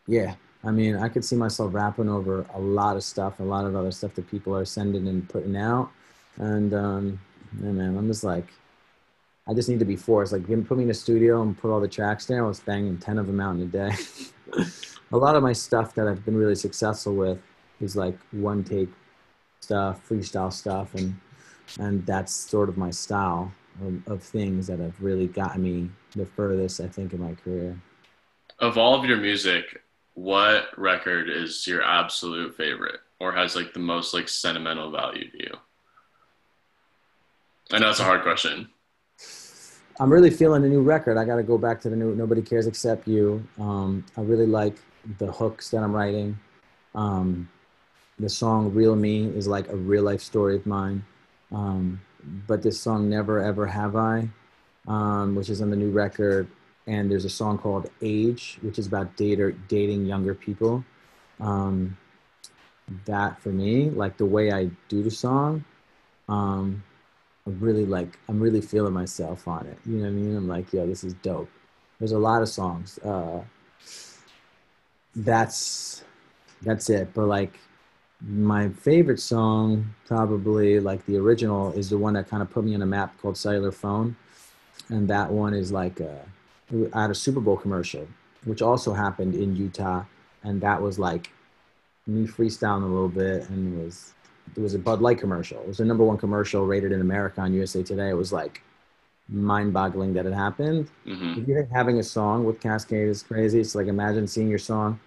[0.07, 3.65] yeah, I mean, I could see myself rapping over a lot of stuff, a lot
[3.65, 5.91] of other stuff that people are sending and putting out,
[6.37, 7.19] and um,
[7.61, 8.47] yeah, man, I'm just like,
[9.49, 10.33] I just need to be forced.
[10.33, 12.43] Like, put me in a studio and put all the tracks there.
[12.43, 13.91] I was banging 10 of them out in a day.
[15.11, 17.39] a lot of my stuff that I've been really successful with
[17.79, 18.89] is like one take
[19.61, 20.93] stuff, freestyle stuff.
[20.95, 21.17] And,
[21.79, 26.25] and that's sort of my style of, of things that have really gotten me the
[26.25, 27.79] furthest, I think, in my career.
[28.59, 29.81] Of all of your music,
[30.15, 35.37] what record is your absolute favorite or has like the most like sentimental value to
[35.37, 35.53] you?
[37.71, 38.69] I know it's a hard question.
[39.99, 41.17] I'm really feeling a new record.
[41.17, 43.43] I got to go back to the new Nobody Cares Except You.
[43.59, 44.75] Um, I really like
[45.17, 46.37] the hooks that I'm writing.
[46.93, 47.49] Um,
[48.19, 51.03] the song Real Me is like a real life story of mine.
[51.51, 51.99] Um,
[52.45, 54.29] but this song Never Ever Have I,
[54.87, 56.47] um, which is on the new record,
[56.85, 60.85] and there's a song called Age, which is about dater, dating younger people.
[61.39, 61.97] Um,
[63.05, 65.65] that for me, like the way I do the song,
[66.29, 66.83] um,
[67.47, 69.77] I'm really like I'm really feeling myself on it.
[69.85, 70.35] You know what I mean?
[70.35, 71.49] I'm like, yo, this is dope.
[71.97, 72.99] There's a lot of songs.
[72.99, 73.41] Uh,
[75.15, 76.03] that's
[76.61, 77.13] that's it.
[77.13, 77.57] But like
[78.21, 82.75] my favorite song, probably like the original, is the one that kind of put me
[82.75, 84.17] on a map called Cellular Phone,
[84.89, 86.25] and that one is like a,
[86.93, 88.07] I had a Super Bowl commercial,
[88.43, 90.03] which also happened in Utah,
[90.43, 91.31] and that was like
[92.05, 94.13] me freestyling a little bit, and was
[94.55, 95.59] it was a Bud Light commercial.
[95.61, 98.09] It was the number one commercial rated in America on USA Today.
[98.09, 98.61] It was like
[99.29, 100.89] mind-boggling that it happened.
[101.05, 101.41] Mm-hmm.
[101.41, 104.59] If you think having a song with Kaskade is crazy, it's like imagine seeing your
[104.59, 104.99] song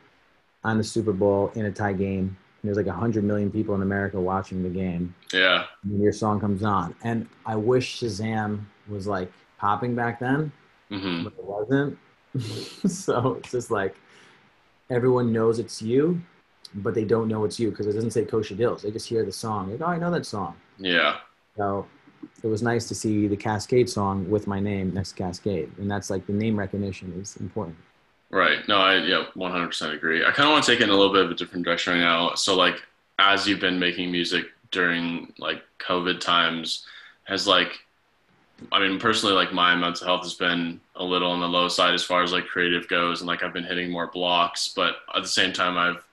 [0.64, 2.37] on the Super Bowl in a tie game.
[2.62, 5.14] There's like a hundred million people in America watching the game.
[5.33, 5.64] Yeah.
[5.83, 10.53] And your song comes on, and I wish Shazam was like popping back then,
[10.90, 11.24] mm-hmm.
[11.24, 11.98] but it wasn't.
[12.90, 13.96] so it's just like
[14.90, 16.20] everyone knows it's you,
[16.75, 18.83] but they don't know it's you because it doesn't say Kosha Dillz.
[18.83, 19.71] They just hear the song.
[19.71, 20.55] Like, oh, I know that song.
[20.79, 21.17] Yeah.
[21.57, 21.87] So
[22.43, 25.77] it was nice to see the Kaskade song with my name next to Kaskade.
[25.79, 27.77] And that's like the name recognition is important.
[28.31, 28.67] Right.
[28.69, 30.25] No, I, yeah, 100% agree.
[30.25, 31.95] I kind of want to take it in a little bit of a different direction
[31.95, 32.35] right now.
[32.35, 32.81] So, like,
[33.19, 36.87] as you've been making music during like COVID times,
[37.25, 37.81] has like,
[38.71, 41.95] I mean, personally, like my mental health has been a little on the low side
[41.95, 43.21] as far as like creative goes.
[43.21, 46.05] And like, I've been hitting more blocks, but at the same time, I've,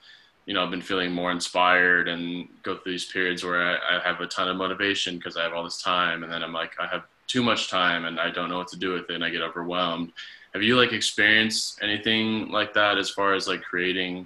[0.47, 3.99] you know, I've been feeling more inspired and go through these periods where I, I
[3.99, 6.23] have a ton of motivation because I have all this time.
[6.23, 8.79] And then I'm like, I have too much time and I don't know what to
[8.79, 10.13] do with it and I get overwhelmed.
[10.53, 14.25] Have you like experienced anything like that as far as like creating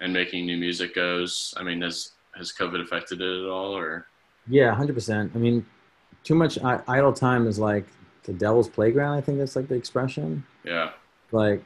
[0.00, 1.54] and making new music goes?
[1.56, 4.06] I mean, has, has COVID affected it at all or?
[4.48, 5.32] Yeah, hundred percent.
[5.34, 5.64] I mean,
[6.22, 7.86] too much idle time is like
[8.24, 9.16] the devil's playground.
[9.16, 10.44] I think that's like the expression.
[10.64, 10.90] Yeah.
[11.30, 11.64] Like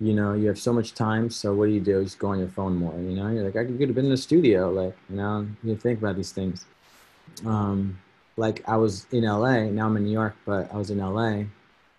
[0.00, 1.30] you know, you have so much time.
[1.30, 1.98] So what do you do?
[1.98, 2.94] You just go on your phone more.
[2.94, 4.70] You know, you're like, I could have been in the studio.
[4.70, 6.66] Like, you know, you think about these things.
[7.44, 7.98] Um,
[8.36, 9.64] like I was in LA.
[9.64, 11.44] Now I'm in New York, but I was in LA,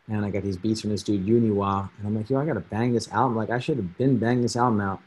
[0.07, 2.59] and I got these beats from this dude Uniwa, and I'm like, yo, I gotta
[2.59, 3.35] bang this album.
[3.35, 5.01] Like I should have been banging this album out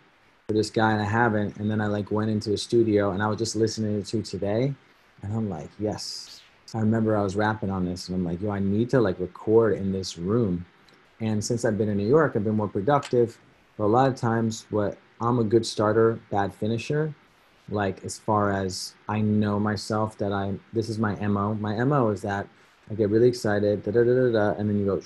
[0.48, 1.56] for this guy, and I haven't.
[1.56, 4.74] And then I like went into a studio, and I was just listening to today,
[5.22, 6.40] and I'm like, yes.
[6.72, 9.18] I remember I was rapping on this, and I'm like, yo, I need to like
[9.18, 10.64] record in this room
[11.20, 13.38] and since I've been in New York, I've been more productive.
[13.76, 17.14] But a lot of times, what I'm a good starter, bad finisher.
[17.68, 21.54] Like as far as I know myself that I this is my mo.
[21.54, 22.48] My mo is that
[22.90, 25.00] I get really excited, da da da da, da and then you go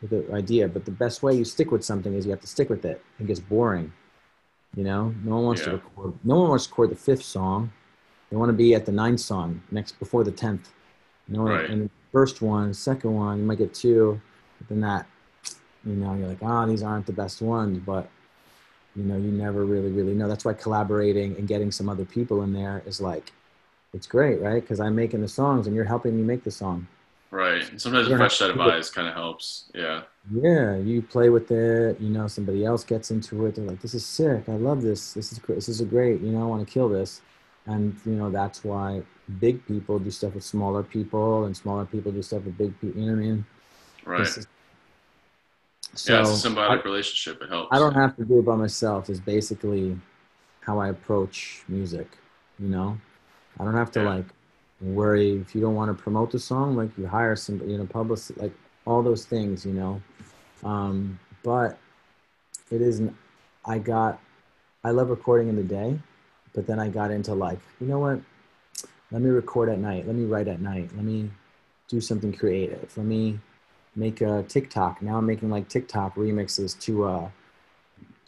[0.00, 0.68] with the idea.
[0.68, 3.02] But the best way you stick with something is you have to stick with it.
[3.18, 3.92] It gets boring.
[4.76, 5.66] You know, no one wants yeah.
[5.66, 6.14] to record.
[6.22, 7.72] No one wants to record the fifth song.
[8.30, 10.72] They want to be at the ninth song next before the tenth.
[11.28, 11.68] You know, right.
[11.68, 14.20] and the first one, second one, you might get two,
[14.58, 15.06] but then that
[15.86, 18.08] you know you're like ah oh, these aren't the best ones but
[18.96, 20.26] you know you never really really know.
[20.26, 23.32] That's why collaborating and getting some other people in there is like
[23.92, 24.60] it's great right?
[24.60, 26.88] Because i'm making the songs and you're helping me make the song.
[27.30, 27.68] Right.
[27.68, 29.64] And sometimes a fresh set of eyes kind of helps.
[29.74, 30.02] Yeah.
[30.32, 30.76] Yeah.
[30.76, 33.56] You play with it you know somebody else gets into it.
[33.56, 34.48] They're like this is sick.
[34.48, 35.12] I love this.
[35.12, 36.20] This is this is a great.
[36.20, 37.20] You know i want to kill this.
[37.66, 39.02] And you know that's why
[39.40, 43.00] big people do stuff with smaller people and smaller people do stuff with big people
[43.00, 43.44] you know what i mean?
[44.04, 44.45] Right
[45.98, 47.42] so yeah, it's a symbiotic I, relationship.
[47.42, 47.68] It helps.
[47.72, 49.10] I don't have to do it by myself.
[49.10, 49.98] Is basically
[50.60, 52.08] how I approach music.
[52.58, 52.98] You know,
[53.58, 54.14] I don't have to yeah.
[54.14, 54.24] like
[54.80, 56.76] worry if you don't want to promote the song.
[56.76, 58.52] Like you hire somebody, you know, public, like
[58.86, 59.64] all those things.
[59.64, 60.02] You know,
[60.64, 61.78] um, but
[62.70, 63.14] it isn't.
[63.64, 64.20] I got.
[64.84, 65.98] I love recording in the day,
[66.54, 68.20] but then I got into like, you know what?
[69.10, 70.06] Let me record at night.
[70.06, 70.90] Let me write at night.
[70.94, 71.30] Let me
[71.88, 72.92] do something creative.
[72.96, 73.38] Let me
[73.96, 75.02] make a TikTok.
[75.02, 77.28] Now I'm making like TikTok remixes to uh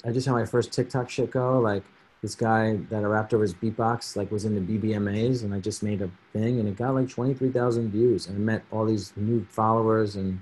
[0.04, 1.60] I just had my first TikTok shit go.
[1.60, 1.82] Like
[2.22, 5.60] this guy that I rapped over his beatbox like was in the BBMAs, and I
[5.60, 8.64] just made a thing, and it got like twenty three thousand views, and I met
[8.72, 10.40] all these new followers, and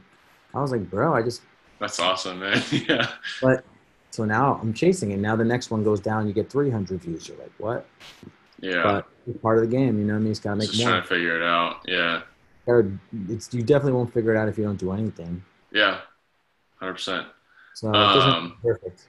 [0.54, 1.42] I was like, bro, I just
[1.78, 2.62] That's awesome, man.
[2.88, 3.10] yeah.
[3.42, 3.64] but
[4.10, 5.18] so now I'm chasing it.
[5.18, 7.28] Now the next one goes down, you get 300 views.
[7.28, 7.86] You're like, what?
[8.60, 8.82] Yeah.
[8.82, 10.30] But it's part of the game, you know what I mean?
[10.30, 10.90] It's got to make Just more.
[10.90, 11.80] trying to figure it out.
[11.86, 12.22] Yeah.
[12.66, 12.98] Or
[13.28, 15.42] it's, you definitely won't figure it out if you don't do anything.
[15.72, 16.00] Yeah.
[16.80, 17.26] Hundred percent.
[17.74, 19.02] So Um, perfect.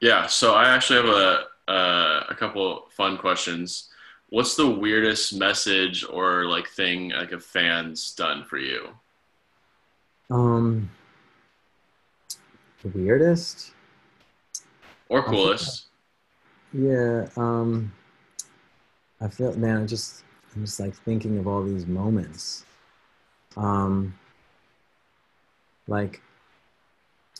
[0.00, 0.26] Yeah.
[0.26, 3.88] So I actually have a uh, a couple fun questions.
[4.30, 8.88] What's the weirdest message or like thing like a fan's done for you?
[10.30, 10.90] Um,
[12.82, 13.72] the weirdest?
[15.08, 15.86] Or coolest?
[16.72, 17.28] Yeah.
[17.36, 17.92] Um,
[19.20, 20.24] I feel, man, I just,
[20.56, 22.64] I'm just like thinking of all these moments.
[23.56, 24.14] Um,
[25.86, 26.20] like,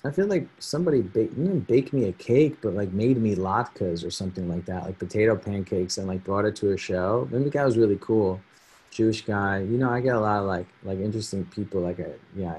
[0.05, 4.05] I feel like somebody baked, didn't bake me a cake, but like made me latkes
[4.05, 7.29] or something like that, like potato pancakes, and like brought it to a show.
[7.31, 8.41] Maybe the guy was really cool,
[8.91, 9.61] Jewish guy.
[9.61, 11.83] You know, I get a lot of like like interesting people.
[11.83, 12.07] Like, I,
[12.37, 12.57] yeah,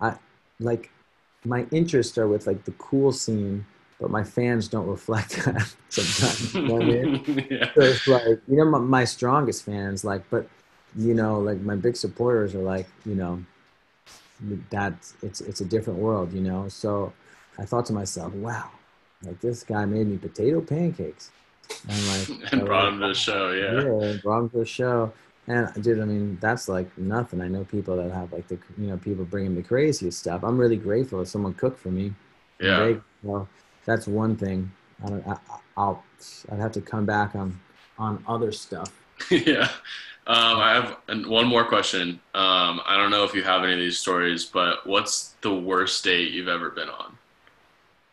[0.00, 0.14] I
[0.58, 0.90] like
[1.44, 3.66] my interests are with like the cool scene,
[4.00, 6.54] but my fans don't reflect that sometimes.
[6.54, 7.46] You know I mean?
[7.50, 7.70] yeah.
[7.74, 10.48] So it's like you know my, my strongest fans like but
[10.96, 13.42] you know like my big supporters are like you know
[14.70, 17.12] that it's it's a different world you know so
[17.58, 18.68] i thought to myself wow
[19.24, 21.30] like this guy made me potato pancakes
[21.88, 23.50] and like And brought was him to the show.
[23.52, 23.82] Yeah.
[23.82, 25.12] yeah brought him to the show
[25.46, 28.86] and dude i mean that's like nothing i know people that have like the you
[28.88, 32.12] know people bringing the craziest stuff i'm really grateful that someone cooked for me
[32.58, 32.78] Yeah.
[32.78, 33.02] baked.
[33.22, 33.48] well
[33.84, 34.70] that's one thing
[35.04, 35.36] I don't, I,
[35.76, 36.02] I'll
[36.50, 37.60] i'd have to come back on
[37.98, 38.90] on other stuff
[39.30, 39.68] yeah.
[40.26, 42.20] Um, I have an- one more question.
[42.34, 46.04] Um, I don't know if you have any of these stories, but what's the worst
[46.04, 47.16] date you've ever been on?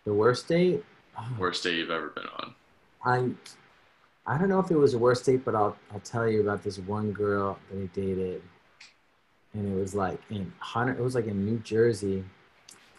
[0.06, 0.84] The worst date?
[1.20, 2.54] Oh, Worst date you've ever been on?
[3.06, 3.30] I
[4.26, 6.64] I don't know if it was the worst date, but I'll I'll tell you about
[6.64, 8.42] this one girl that I dated,
[9.54, 10.94] and it was like in Hunter.
[10.94, 12.24] It was like in New Jersey,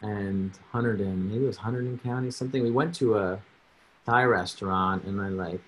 [0.03, 1.29] and Hunterdon.
[1.31, 2.31] Maybe it was Hunterdon County.
[2.31, 2.63] Something.
[2.63, 3.41] We went to a
[4.07, 5.61] Thai restaurant, and I like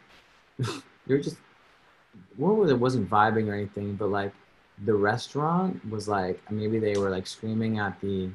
[0.58, 1.36] we were just
[2.36, 2.78] what was it?
[2.78, 4.32] Wasn't vibing or anything, but like
[4.84, 8.30] the restaurant was like maybe they were like screaming at the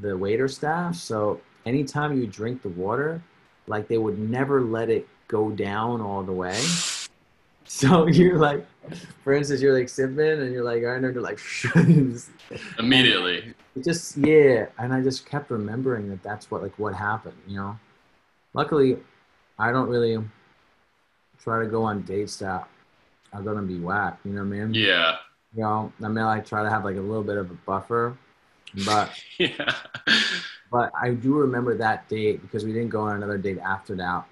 [0.00, 0.96] the waiter staff.
[0.96, 3.22] So anytime you drink the water,
[3.66, 6.60] like they would never let it go down all the way.
[7.66, 8.64] So you're like,
[9.24, 11.40] for instance, you're like sipping and you're like, I know, you're like,
[12.78, 13.54] Immediately.
[13.74, 14.66] it just yeah.
[14.78, 17.78] And I just kept remembering that that's what like what happened, you know.
[18.52, 18.98] Luckily,
[19.58, 20.22] I don't really
[21.42, 22.68] try to go on dates that
[23.34, 24.18] are gonna be whack.
[24.24, 24.74] You know what I mean?
[24.74, 25.16] Yeah.
[25.54, 28.16] You know, I mean, I try to have like a little bit of a buffer,
[28.86, 29.74] but Yeah.
[30.74, 34.24] But I do remember that date because we didn't go on another date after that.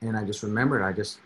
[0.00, 1.18] And I just remembered, I just,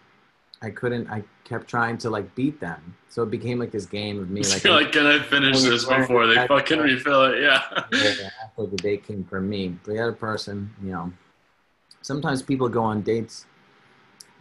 [0.60, 2.96] I couldn't, I kept trying to like beat them.
[3.08, 6.26] So it became like this game of me like, like, can I finish this before
[6.26, 7.42] they fucking refill it?
[7.42, 7.62] Yeah.
[7.92, 9.78] yeah, after the date came for me.
[9.84, 11.12] The other person, you know,
[12.02, 13.46] sometimes people go on dates,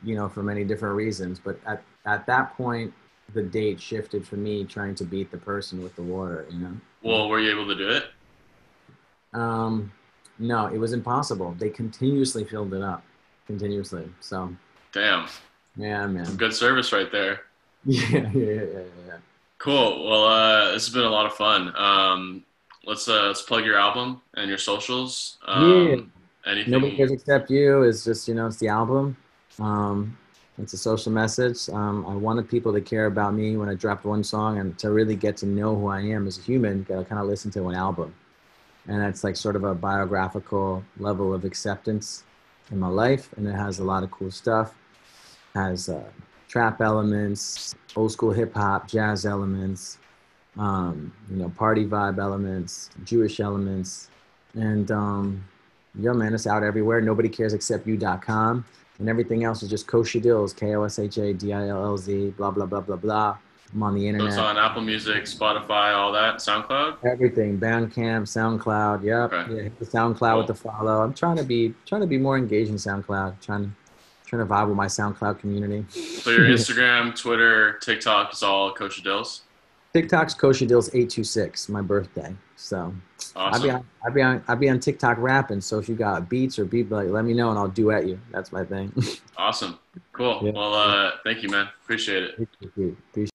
[0.04, 1.40] you know, for many different reasons.
[1.40, 2.94] But at, at that point,
[3.34, 6.76] the date shifted for me trying to beat the person with the water, you know?
[7.02, 8.06] Well, were you able to do it?
[9.34, 9.92] Um,
[10.40, 11.56] no, it was impossible.
[11.58, 13.04] They continuously filled it up,
[13.48, 14.10] continuously.
[14.20, 14.56] So,
[14.92, 15.28] Damn.
[15.76, 16.36] yeah, man.
[16.36, 17.42] Good service right there.
[17.86, 18.82] Yeah, yeah, yeah, yeah.
[19.08, 19.18] yeah.
[19.58, 20.10] Cool.
[20.10, 21.74] Well, uh, this has been a lot of fun.
[21.76, 22.46] Um,
[22.86, 25.38] let's uh, let's plug your album and your socials.
[25.46, 26.12] Um,
[26.46, 26.72] Anything?
[26.72, 29.16] Nobody cares except you is just you know it's the album.
[29.60, 30.18] Um,
[30.58, 31.68] it's a social message.
[31.70, 34.92] Um, I wanted people to care about me when I dropped one song and to
[34.92, 36.84] really get to know who I am as a human.
[36.84, 38.14] Got to kind of listen to an album,
[38.88, 42.24] and that's like sort of a biographical level of acceptance
[42.72, 44.76] in my life, and it has a lot of cool stuff.
[45.56, 46.04] Has uh,
[46.48, 49.98] trap elements, old school hip hop, jazz elements,
[50.58, 54.10] um, you know, party vibe elements, Jewish elements,
[54.54, 55.44] and um,
[56.00, 57.02] yeah, man, it's out everywhere.
[57.02, 58.66] Nobody cares except you.com.
[59.00, 61.84] And everything else is just Kosha Dillz, K O S H A D I L
[61.84, 63.38] L Z, blah, blah, blah, blah, blah.
[63.74, 64.28] I'm on the So internet.
[64.30, 66.98] it's on Apple Music, Spotify, all that, SoundCloud.
[67.04, 69.04] Everything, Bandcamp, SoundCloud.
[69.04, 69.34] Yep.
[69.34, 69.56] Okay.
[69.56, 71.02] Yeah, hit the SoundCloud with the follow.
[71.02, 73.42] I'm trying to be trying to be more engaged in SoundCloud.
[73.42, 73.70] Trying to
[74.28, 75.86] trying to vibe with my SoundCloud community.
[75.90, 79.42] So your Instagram, Twitter, TikTok is all Kosha Dillz.
[79.94, 82.34] TikTok's Kosha Dillz 826, my birthday.
[82.64, 82.94] So
[83.36, 85.60] I'll be on I'll be on I'll be on TikTok rapping.
[85.60, 88.20] So if you got beats or beat like let me know and I'll duet you.
[88.32, 88.92] That's my thing.
[89.36, 89.80] Awesome.
[90.12, 90.42] Cool.
[90.44, 90.52] Yeah.
[90.52, 91.68] Well, uh, thank you, man.
[91.84, 92.30] Appreciate it.
[92.34, 92.98] Appreciate it.
[93.10, 93.32] Appreciate